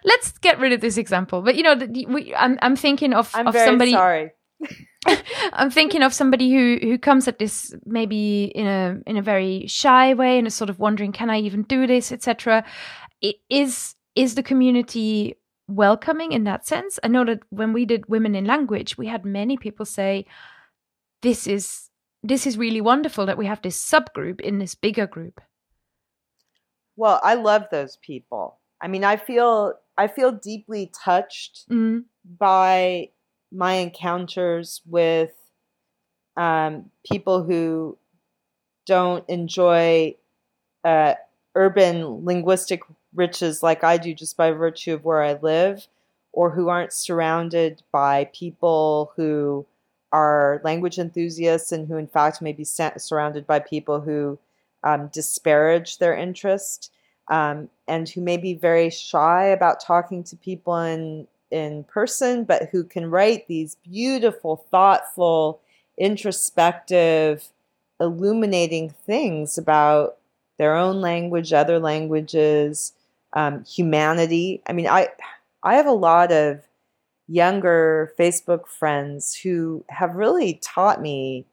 [0.03, 1.73] let's get rid of this example but you know
[2.07, 4.31] we, I'm, I'm thinking of, I'm of very somebody sorry
[5.53, 9.67] I'm thinking of somebody who who comes at this maybe in a in a very
[9.67, 12.65] shy way and is sort of wondering, can I even do this, etc.
[13.49, 15.35] Is is the community
[15.67, 16.99] welcoming in that sense?
[17.03, 20.25] I know that when we did Women in Language, we had many people say,
[21.21, 21.86] "This is
[22.27, 25.41] this is really wonderful that we have this subgroup in this bigger group."
[26.95, 28.57] Well, I love those people.
[28.81, 32.03] I mean, I feel I feel deeply touched mm.
[32.39, 33.09] by
[33.51, 35.31] my encounters with
[36.35, 37.97] um, people who
[38.85, 40.15] don't enjoy
[40.83, 41.15] uh,
[41.55, 42.81] urban linguistic
[43.13, 45.87] riches like I do just by virtue of where I live,
[46.31, 49.65] or who aren't surrounded by people who
[50.11, 54.39] are language enthusiasts and who, in fact, may be surrounded by people who
[54.83, 56.91] um, disparage their interest
[57.29, 62.69] um, and who may be very shy about talking to people in in person, but
[62.71, 65.61] who can write these beautiful, thoughtful,
[65.97, 67.47] introspective,
[68.01, 70.17] illuminating things about
[70.57, 72.91] their own language, other languages,
[73.31, 74.61] um, humanity.
[74.67, 75.09] I mean, I
[75.63, 76.66] I have a lot of
[77.27, 81.45] younger Facebook friends who have really taught me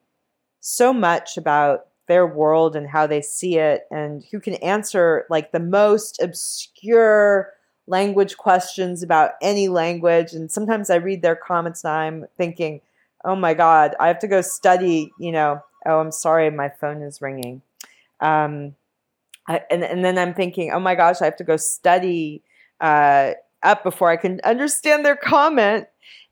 [0.61, 5.53] so much about their world and how they see it and who can answer like
[5.53, 7.53] the most obscure
[7.87, 10.33] language questions about any language.
[10.33, 12.81] And sometimes I read their comments and I'm thinking,
[13.25, 17.03] oh my God, I have to go study, you know, oh, I'm sorry, my phone
[17.03, 17.63] is ringing.
[18.21, 18.75] um,
[19.47, 22.43] I, and and then I'm thinking, oh my gosh, I have to go study
[22.81, 23.33] uh,
[23.65, 25.87] up before I can understand their comment,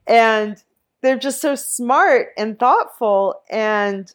[0.07, 0.63] and
[1.03, 4.13] they're just so smart and thoughtful, and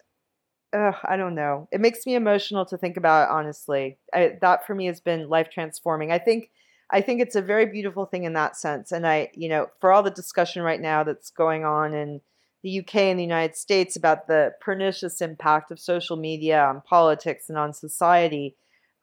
[0.73, 1.67] uh, I don't know.
[1.71, 3.29] It makes me emotional to think about.
[3.29, 6.11] it, Honestly, I, that for me has been life transforming.
[6.11, 6.49] I think
[6.89, 8.91] I think it's a very beautiful thing in that sense.
[8.91, 12.21] And I, you know, for all the discussion right now that's going on in
[12.63, 17.49] the UK and the United States about the pernicious impact of social media on politics
[17.49, 18.55] and on society,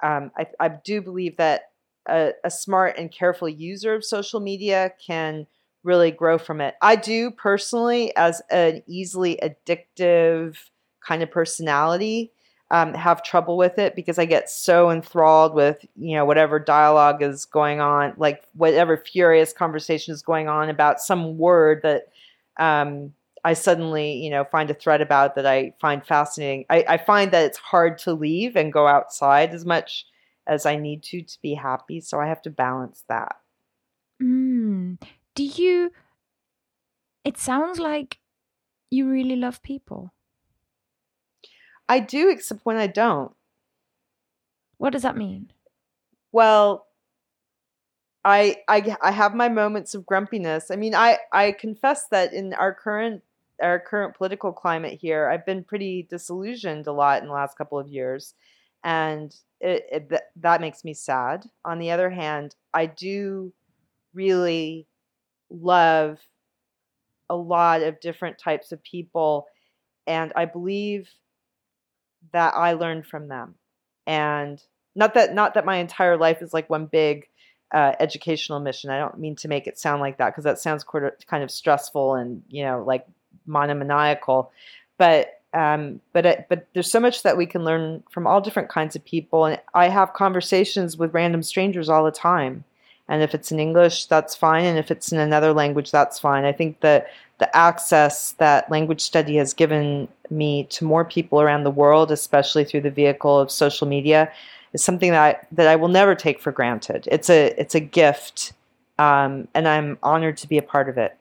[0.03, 1.71] um, I, I, do believe that
[2.09, 5.47] a, a smart and careful user of social media can
[5.83, 6.75] really grow from it.
[6.83, 10.57] I do personally, as an easily addictive
[11.07, 12.33] kind of personality,
[12.71, 17.23] um, have trouble with it because I get so enthralled with you know whatever dialogue
[17.23, 22.09] is going on, like whatever furious conversation is going on about some word that
[22.59, 23.13] um,
[23.45, 26.65] I suddenly you know find a thread about that I find fascinating.
[26.71, 30.07] I, I find that it's hard to leave and go outside as much
[30.47, 33.37] as I need to to be happy, so I have to balance that.
[34.23, 35.01] Mm.
[35.35, 35.91] Do you?
[37.25, 38.19] It sounds like
[38.91, 40.13] you really love people.
[41.89, 43.33] I do, except when I don't.
[44.79, 45.51] What does that mean?
[46.33, 46.87] Well,
[48.25, 50.71] I I I have my moments of grumpiness.
[50.71, 53.23] I mean, I I confess that in our current
[53.63, 57.79] our current political climate here, I've been pretty disillusioned a lot in the last couple
[57.79, 58.35] of years,
[58.85, 61.47] and it, it th- that makes me sad.
[61.65, 63.53] On the other hand, I do
[64.13, 64.87] really
[65.51, 66.19] love
[67.31, 69.47] a lot of different types of people,
[70.07, 71.09] and I believe
[72.33, 73.55] that I learned from them.
[74.07, 74.63] And
[74.95, 77.27] not that not that my entire life is like one big
[77.73, 78.91] uh, educational mission.
[78.91, 82.15] I don't mean to make it sound like that because that sounds kind of stressful
[82.15, 83.07] and you know like
[83.47, 84.53] monomaniacal.
[84.99, 88.69] But um, but it, but there's so much that we can learn from all different
[88.69, 92.65] kinds of people, and I have conversations with random strangers all the time.
[93.09, 96.45] And if it's in English, that's fine, and if it's in another language, that's fine.
[96.45, 101.65] I think that the access that language study has given me to more people around
[101.65, 104.33] the world, especially through the vehicle of social media,
[104.73, 107.09] is something that I, that I will never take for granted.
[107.11, 108.53] It's a it's a gift,
[108.99, 111.17] um, and I'm honored to be a part of it.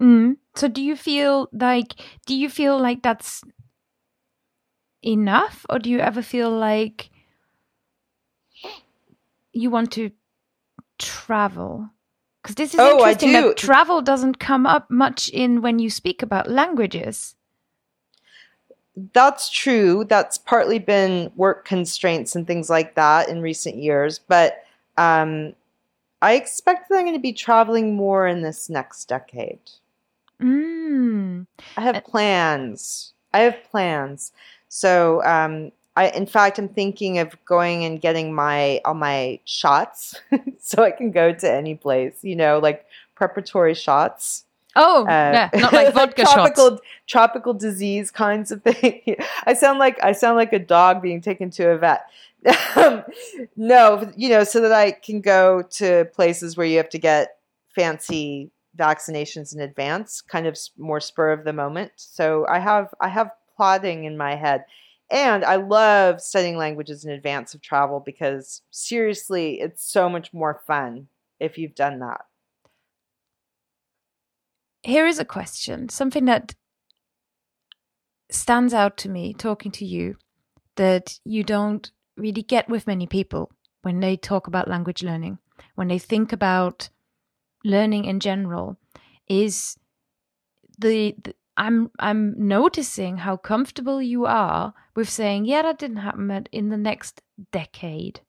[0.00, 0.36] Mm.
[0.54, 1.94] So, do you feel like
[2.26, 3.42] do you feel like that's
[5.02, 7.10] enough, or do you ever feel like
[9.52, 10.10] you want to
[10.98, 11.90] travel?
[12.42, 16.22] Because this is oh, interesting that travel doesn't come up much in when you speak
[16.22, 17.34] about languages.
[19.12, 20.04] That's true.
[20.08, 24.20] That's partly been work constraints and things like that in recent years.
[24.26, 24.64] But
[24.96, 25.54] um,
[26.22, 29.60] I expect that I'm going to be traveling more in this next decade.
[30.40, 31.46] Mm.
[31.76, 33.12] I have plans.
[33.32, 34.32] I have plans.
[34.68, 40.14] So um, I, in fact, I'm thinking of going and getting my all my shots,
[40.58, 42.18] so I can go to any place.
[42.22, 44.44] You know, like preparatory shots.
[44.76, 45.08] Oh, uh,
[45.52, 46.82] yeah, not like vodka tropical, shots.
[47.06, 49.16] Tropical disease kinds of thing.
[49.44, 52.06] I sound like I sound like a dog being taken to a vet.
[53.56, 57.36] no, you know, so that I can go to places where you have to get
[57.74, 61.92] fancy vaccinations in advance, kind of more spur of the moment.
[61.96, 64.64] So I have I have plotting in my head.
[65.10, 70.62] And I love studying languages in advance of travel because seriously, it's so much more
[70.66, 71.08] fun
[71.40, 72.22] if you've done that.
[74.82, 76.54] Here is a question, something that
[78.30, 80.16] stands out to me talking to you
[80.76, 83.50] that you don't really get with many people
[83.82, 85.38] when they talk about language learning,
[85.74, 86.88] when they think about
[87.64, 88.78] learning in general,
[89.28, 89.76] is
[90.78, 96.46] the, the I'm I'm noticing how comfortable you are with saying, yeah, that didn't happen
[96.52, 97.20] in the next
[97.52, 98.20] decade.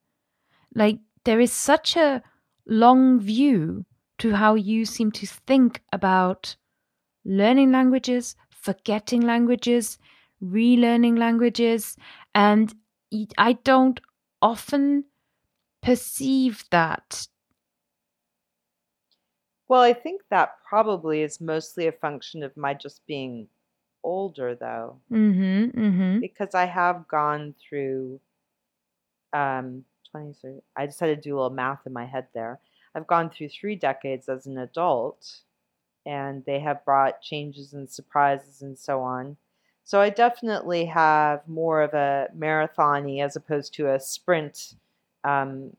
[0.75, 2.21] Like there is such a
[2.67, 3.86] long view
[4.19, 6.57] to how you seem to think about
[7.23, 9.97] learning languages, forgetting languages,
[10.43, 11.95] relearning languages,
[12.36, 12.73] and
[13.38, 13.99] I don't
[14.41, 15.05] often
[15.82, 17.27] perceive that
[19.72, 23.47] well, I think that probably is mostly a function of my just being
[24.03, 26.19] older, though, mm-hmm, mm-hmm.
[26.19, 28.19] because I have gone through
[29.32, 30.36] um, 20,
[30.76, 32.59] I just had to do a little math in my head there.
[32.93, 35.39] I've gone through three decades as an adult,
[36.05, 39.38] and they have brought changes and surprises and so on.
[39.86, 44.74] So I definitely have more of a marathony as opposed to a sprint
[45.24, 45.78] um,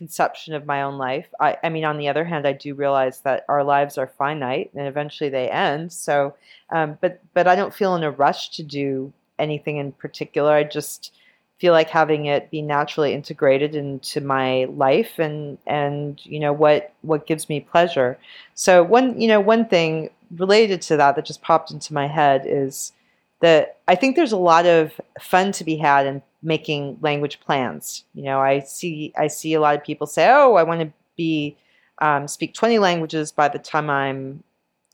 [0.00, 1.26] conception of my own life.
[1.38, 4.70] I, I mean, on the other hand, I do realize that our lives are finite
[4.74, 5.92] and eventually they end.
[5.92, 6.34] So,
[6.70, 10.52] um, but but I don't feel in a rush to do anything in particular.
[10.52, 11.12] I just
[11.58, 16.94] feel like having it be naturally integrated into my life and and you know what
[17.02, 18.16] what gives me pleasure.
[18.54, 22.44] So one you know one thing related to that that just popped into my head
[22.46, 22.92] is
[23.40, 28.04] that I think there's a lot of fun to be had in making language plans.
[28.14, 30.92] You know, I see I see a lot of people say, "Oh, I want to
[31.16, 31.56] be
[32.00, 34.42] um, speak 20 languages by the time I'm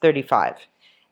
[0.00, 0.56] 35,"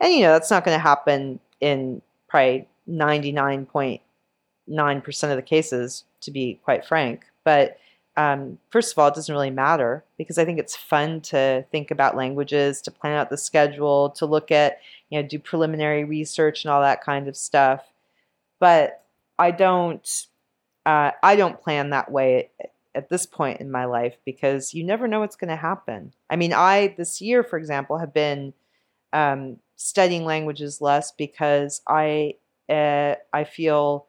[0.01, 6.31] and you know that's not going to happen in probably 99.9% of the cases, to
[6.31, 7.25] be quite frank.
[7.45, 7.79] But
[8.17, 11.91] um, first of all, it doesn't really matter because I think it's fun to think
[11.91, 14.79] about languages, to plan out the schedule, to look at,
[15.11, 17.85] you know, do preliminary research and all that kind of stuff.
[18.61, 19.04] But
[19.39, 20.27] I don't,
[20.87, 22.51] uh, I don't plan that way
[22.95, 26.13] at this point in my life because you never know what's going to happen.
[26.31, 28.55] I mean, I this year, for example, have been
[29.13, 32.35] um, studying languages less because I
[32.69, 34.07] uh, I feel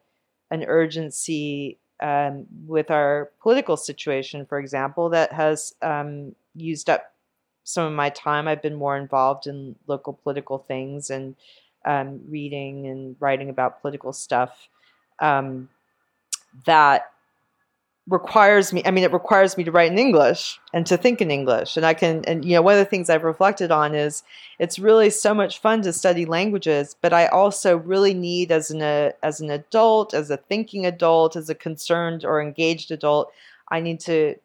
[0.52, 7.14] an urgency um, with our political situation, for example, that has um, used up
[7.64, 8.48] some of my time.
[8.48, 11.36] I've been more involved in local political things and
[11.86, 14.68] um, reading and writing about political stuff.
[15.20, 15.70] Um,
[16.66, 17.12] that
[18.08, 21.32] requires me i mean it requires me to write in english and to think in
[21.32, 21.76] english.
[21.76, 24.24] And i can and you know one of the things i've reflected on is
[24.60, 28.84] it's really so much fun to study languages but i also really need as an
[28.84, 33.32] uh, as an adult as a thinking adult as a concerned or engaged adult
[33.70, 34.36] i need to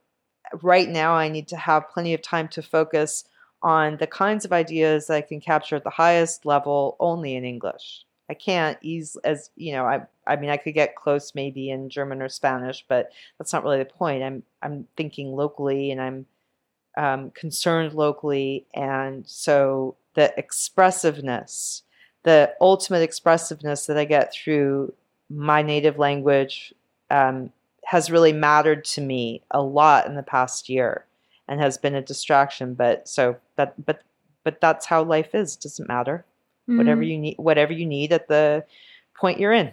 [0.63, 3.25] right now i need to have plenty of time to focus
[3.63, 7.45] on the kinds of ideas that i can capture at the highest level only in
[7.45, 9.85] english I can't ease as you know.
[9.85, 13.65] I I mean, I could get close maybe in German or Spanish, but that's not
[13.65, 14.23] really the point.
[14.23, 16.27] I'm I'm thinking locally, and I'm
[16.97, 21.83] um, concerned locally, and so the expressiveness,
[22.23, 24.95] the ultimate expressiveness that I get through
[25.29, 26.73] my native language,
[27.11, 27.53] um,
[27.85, 31.05] has really mattered to me a lot in the past year,
[31.49, 32.75] and has been a distraction.
[32.75, 34.03] But so that but
[34.45, 35.57] but that's how life is.
[35.57, 36.25] It doesn't matter
[36.71, 36.79] mm-hmm.
[36.79, 38.65] whatever you need whatever you need at the
[39.17, 39.73] point you're in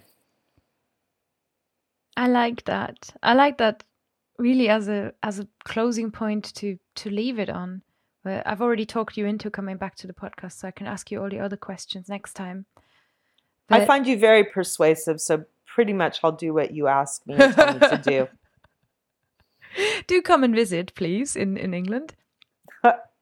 [2.16, 3.84] i like that i like that
[4.38, 7.82] really as a as a closing point to to leave it on
[8.26, 11.22] i've already talked you into coming back to the podcast so i can ask you
[11.22, 12.66] all the other questions next time
[13.70, 13.82] but...
[13.82, 17.48] i find you very persuasive so pretty much i'll do what you ask me me
[17.48, 18.28] to do
[20.08, 22.16] do come and visit please in in england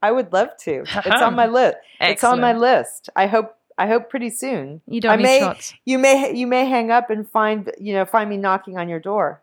[0.06, 0.84] I would love to.
[0.84, 1.78] It's on my list.
[2.00, 3.10] It's on my list.
[3.16, 4.82] I hope I hope pretty soon.
[4.88, 5.74] You don't I need may, shots.
[5.84, 9.00] You may you may hang up and find you know find me knocking on your
[9.00, 9.42] door.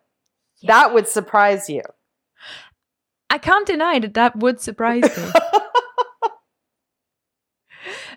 [0.61, 0.69] Yeah.
[0.69, 1.83] That would surprise you.
[3.29, 5.33] I can't deny that that would surprise me.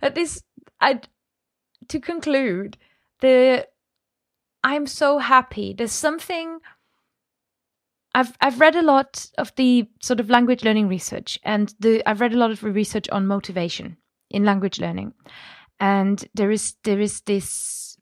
[0.01, 0.41] At this,
[0.80, 1.01] I
[1.88, 2.78] to conclude
[3.22, 3.68] the.
[4.63, 5.74] I'm so happy.
[5.74, 6.59] There's something.
[8.13, 12.22] I've I've read a lot of the sort of language learning research, and the I've
[12.22, 13.97] read a lot of research on motivation
[14.30, 15.13] in language learning,
[15.80, 17.97] and there is there is this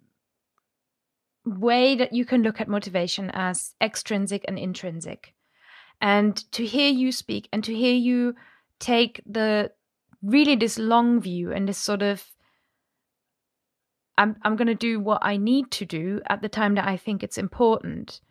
[1.45, 5.33] way that you can look at motivation as extrinsic and intrinsic.
[6.01, 8.35] And to hear you speak and to hear you
[8.79, 9.71] take the
[10.21, 12.23] really this long view and this sort of
[14.17, 16.97] I'm I'm going to do what I need to do at the time that I
[16.97, 18.21] think it's important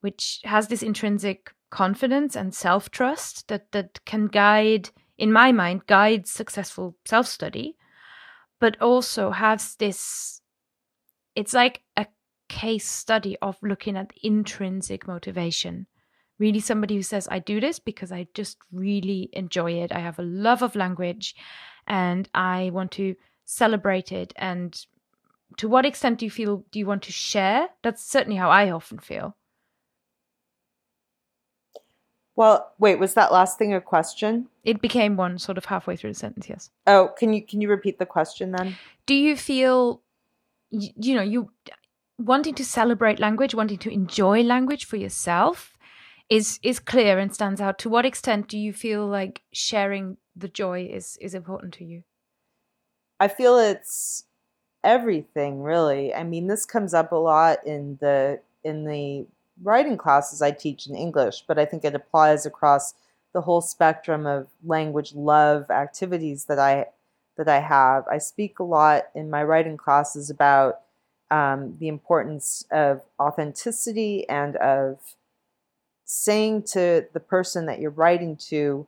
[0.00, 6.26] which has this intrinsic confidence and self-trust that that can guide in my mind guide
[6.26, 7.76] successful self-study
[8.62, 10.40] but also has this
[11.34, 12.06] it's like a
[12.48, 15.88] case study of looking at intrinsic motivation.
[16.38, 19.90] Really somebody who says i do this because i just really enjoy it.
[19.90, 21.34] I have a love of language
[21.88, 24.32] and i want to celebrate it.
[24.36, 24.80] And
[25.56, 27.68] to what extent do you feel do you want to share?
[27.82, 29.36] That's certainly how i often feel
[32.36, 34.48] well, wait, was that last thing a question?
[34.64, 36.70] It became one sort of halfway through the sentence, yes.
[36.86, 38.76] Oh, can you can you repeat the question then?
[39.06, 40.00] Do you feel
[40.70, 41.50] you, you know, you
[42.18, 45.76] wanting to celebrate language, wanting to enjoy language for yourself
[46.28, 47.78] is is clear and stands out.
[47.80, 52.04] To what extent do you feel like sharing the joy is is important to you?
[53.20, 54.24] I feel it's
[54.82, 56.14] everything really.
[56.14, 59.26] I mean, this comes up a lot in the in the
[59.62, 62.94] writing classes I teach in English, but I think it applies across
[63.32, 66.86] the whole spectrum of language love activities that I
[67.36, 68.06] that I have.
[68.08, 70.80] I speak a lot in my writing classes about
[71.30, 74.98] um, the importance of authenticity and of
[76.04, 78.86] saying to the person that you're writing to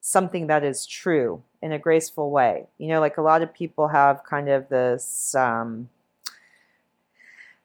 [0.00, 2.66] something that is true in a graceful way.
[2.78, 5.34] You know, like a lot of people have kind of this.
[5.34, 5.90] Um,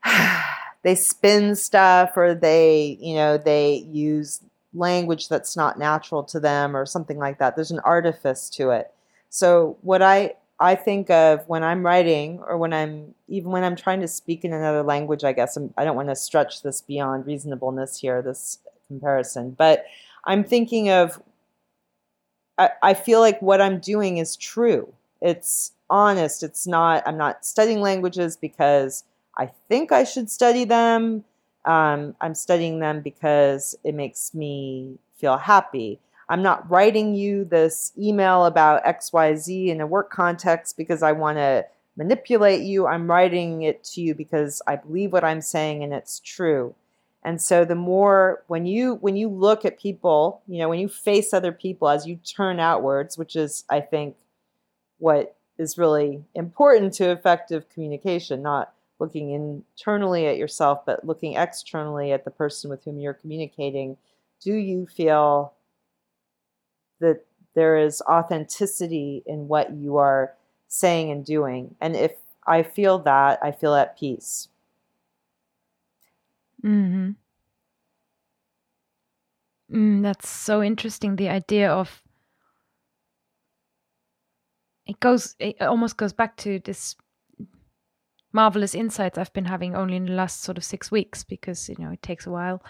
[0.86, 4.40] they spin stuff or they you know they use
[4.76, 7.56] language that's not natural to them or something like that.
[7.56, 8.94] There's an artifice to it.
[9.30, 13.76] So what i i think of when i'm writing or when i'm even when i'm
[13.76, 16.82] trying to speak in another language i guess I'm, i don't want to stretch this
[16.82, 19.86] beyond reasonableness here this comparison but
[20.24, 21.22] i'm thinking of
[22.58, 24.94] I, I feel like what i'm doing is true.
[25.22, 26.42] It's honest.
[26.42, 29.04] It's not i'm not studying languages because
[29.38, 31.24] I think I should study them.
[31.66, 36.00] Um, I'm studying them because it makes me feel happy.
[36.28, 41.38] I'm not writing you this email about XYZ in a work context because I want
[41.38, 41.66] to
[41.98, 42.88] manipulate you.
[42.88, 46.76] I'm writing it to you because I believe what I'm saying and it's true.
[47.24, 50.88] And so the more when you when you look at people, you know, when you
[50.88, 54.16] face other people as you turn outwards, which is I think
[55.00, 62.12] what is really important to effective communication, not looking internally at yourself, but looking externally
[62.12, 63.98] at the person with whom you're communicating,
[64.42, 65.54] do you feel
[67.00, 70.34] that there is authenticity in what you are
[70.68, 71.76] saying and doing?
[71.82, 72.14] And if
[72.48, 74.50] I feel that, I feel at peace.
[76.62, 77.12] Hmm.
[79.72, 81.16] Mm, that's so interesting.
[81.16, 82.02] The idea of
[84.86, 86.96] it goes, it almost goes back to this
[88.36, 91.76] marvelous insights I've been having only in the last sort of six weeks because, you
[91.80, 92.62] know, it takes a while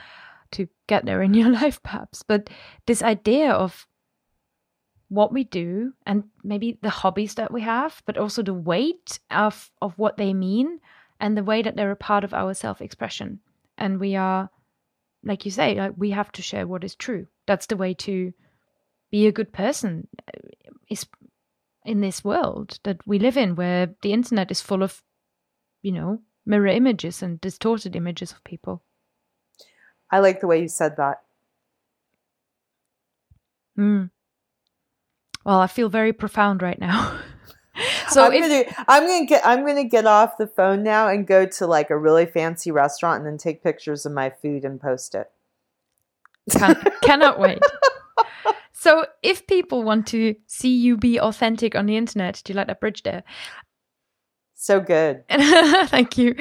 [0.52, 2.24] to get there in your life, perhaps.
[2.24, 2.50] But
[2.86, 3.88] this idea of
[5.10, 9.72] what we do and maybe the hobbies that we have, but also the weight of,
[9.82, 10.80] of what they mean
[11.20, 13.40] and the way that they're a part of our self expression.
[13.78, 14.50] And we are,
[15.24, 17.28] like you say, like we have to share what is true.
[17.48, 18.34] That's the way to
[19.12, 20.40] be a good person uh,
[20.90, 21.06] is
[21.86, 25.02] in this world that we live in where the internet is full of
[25.86, 28.82] you know, mirror images and distorted images of people.
[30.12, 31.22] I like the way you said that.
[33.76, 34.06] Hmm.
[35.46, 37.20] Well, I feel very profound right now.
[38.10, 41.28] so I'm, if, gonna, I'm gonna get I'm gonna get off the phone now and
[41.28, 44.82] go to like a really fancy restaurant and then take pictures of my food and
[44.82, 45.30] post it.
[46.50, 47.62] Can, cannot wait.
[48.86, 52.68] So, if people want to see you be authentic on the internet, do you like
[52.68, 53.24] that bridge there?
[54.66, 55.24] So good.
[55.30, 56.36] Thank you.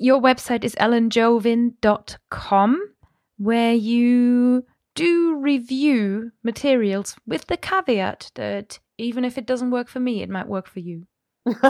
[0.00, 2.94] Your website is ellenjovin.com,
[3.38, 4.66] where you
[4.96, 10.30] do review materials with the caveat that even if it doesn't work for me, it
[10.30, 11.06] might work for you.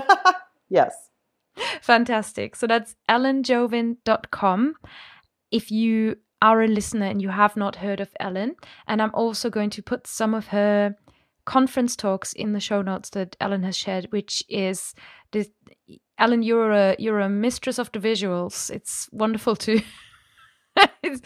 [0.70, 0.94] yes.
[1.82, 2.56] Fantastic.
[2.56, 4.74] So that's ellenjovin.com.
[5.50, 8.56] If you are a listener and you have not heard of Ellen,
[8.86, 10.96] and I'm also going to put some of her
[11.44, 14.94] conference talks in the show notes that Ellen has shared, which is
[15.32, 15.50] this
[16.18, 18.70] Ellen, you're a you're a mistress of the visuals.
[18.70, 19.80] It's wonderful to
[21.02, 21.20] it's,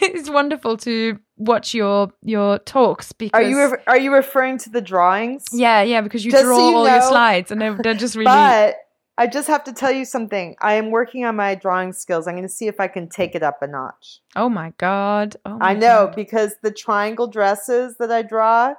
[0.00, 4.70] it's wonderful to watch your your talks because are you re- are you referring to
[4.70, 5.44] the drawings?
[5.52, 7.94] Yeah, yeah, because you just draw so you all know, your slides and they're, they're
[7.94, 8.24] just really.
[8.24, 8.76] But
[9.18, 10.56] I just have to tell you something.
[10.60, 12.26] I am working on my drawing skills.
[12.28, 14.20] I'm going to see if I can take it up a notch.
[14.36, 15.36] Oh my god!
[15.44, 16.16] Oh my I know god.
[16.16, 18.74] because the triangle dresses that I draw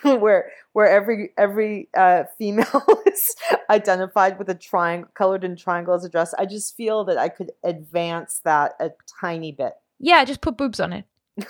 [0.20, 3.34] where where every every uh, female is
[3.70, 6.34] identified with a triangle colored in triangle as a dress.
[6.34, 9.72] I just feel that I could advance that a tiny bit.
[9.98, 11.04] Yeah, just put boobs on it.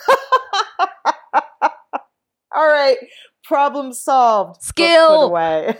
[2.54, 2.98] All right,
[3.44, 4.62] problem solved.
[4.62, 5.76] Skill Put away.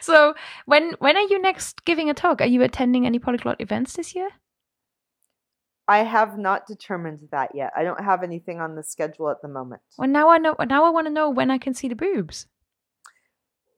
[0.00, 0.34] so
[0.66, 2.40] when when are you next giving a talk?
[2.40, 4.28] Are you attending any polyglot events this year?
[5.92, 7.70] I have not determined that yet.
[7.76, 9.82] I don't have anything on the schedule at the moment.
[9.98, 10.56] Well, now I know.
[10.66, 12.46] Now I want to know when I can see the boobs.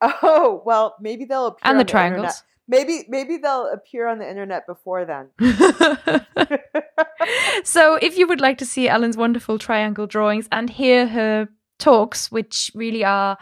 [0.01, 2.21] Oh well, maybe they'll appear and the, the triangles.
[2.21, 2.43] Internet.
[2.69, 5.31] Maybe maybe they'll appear on the internet before then.
[7.65, 11.49] so, if you would like to see Ellen's wonderful triangle drawings and hear her
[11.81, 13.37] talks, which really are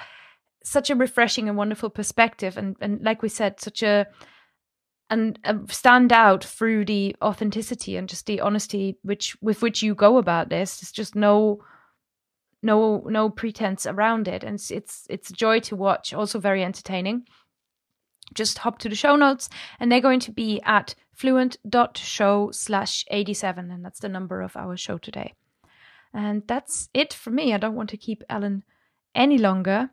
[0.64, 4.06] such a refreshing and wonderful perspective, and and like we said, such a
[5.12, 9.94] and uh, stand out through the authenticity and just the honesty which with which you
[9.94, 10.80] go about this.
[10.80, 11.62] There's just no
[12.62, 16.14] no no pretense around it, and it's it's, it's a joy to watch.
[16.14, 17.26] Also very entertaining.
[18.32, 23.70] Just hop to the show notes, and they're going to be at fluent.show slash 87,
[23.70, 25.34] and that's the number of our show today.
[26.14, 27.52] And that's it for me.
[27.52, 28.64] I don't want to keep Ellen
[29.14, 29.90] any longer.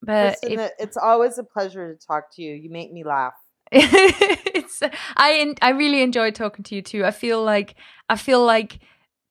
[0.00, 2.54] But Listen, if, it's always a pleasure to talk to you.
[2.54, 3.34] You make me laugh.
[3.72, 4.82] it's
[5.16, 7.04] I I really enjoy talking to you too.
[7.04, 7.76] I feel like
[8.08, 8.80] I feel like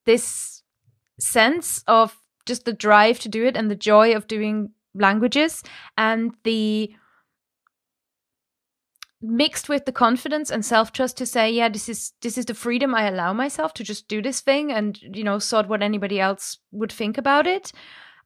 [0.06, 0.64] this
[1.20, 5.62] sense of just the drive to do it and the joy of doing languages
[5.98, 6.92] and the
[9.22, 12.96] mixed with the confidence and self-trust to say yeah this is this is the freedom
[12.96, 16.60] i allow myself to just do this thing and you know sort what anybody else
[16.72, 17.74] would think about it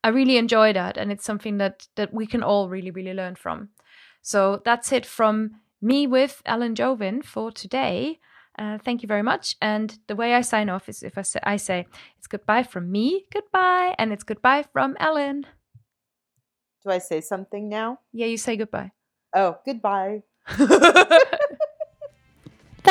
[0.04, 3.34] i really enjoy that and it's something that that we can all really really learn
[3.34, 3.70] from
[4.22, 5.50] so that's it from
[5.84, 8.20] me with ellen jovin for today
[8.60, 11.40] uh, thank you very much and the way i sign off is if i say,
[11.44, 11.86] I say
[12.18, 15.46] it's goodbye from me goodbye and it's goodbye from ellen
[16.84, 18.00] Do I say something now?
[18.12, 18.92] yeah you say goodbye
[19.36, 20.22] Oh, goodbye.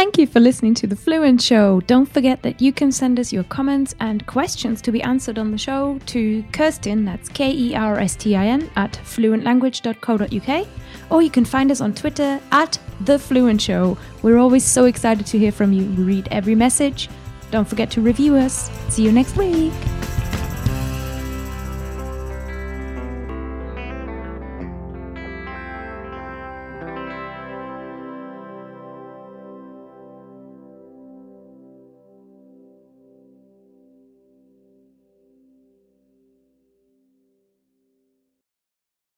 [0.02, 1.80] Thank you for listening to The Fluent Show.
[1.82, 5.52] Don't forget that you can send us your comments and questions to be answered on
[5.52, 10.66] the show to Kerstin, that's K E R S T I N, at fluentlanguage.co.uk,
[11.08, 13.96] or you can find us on Twitter at The Fluent Show.
[14.22, 15.84] We're always so excited to hear from you.
[15.84, 17.08] We read every message.
[17.52, 18.72] Don't forget to review us.
[18.88, 19.72] See you next week.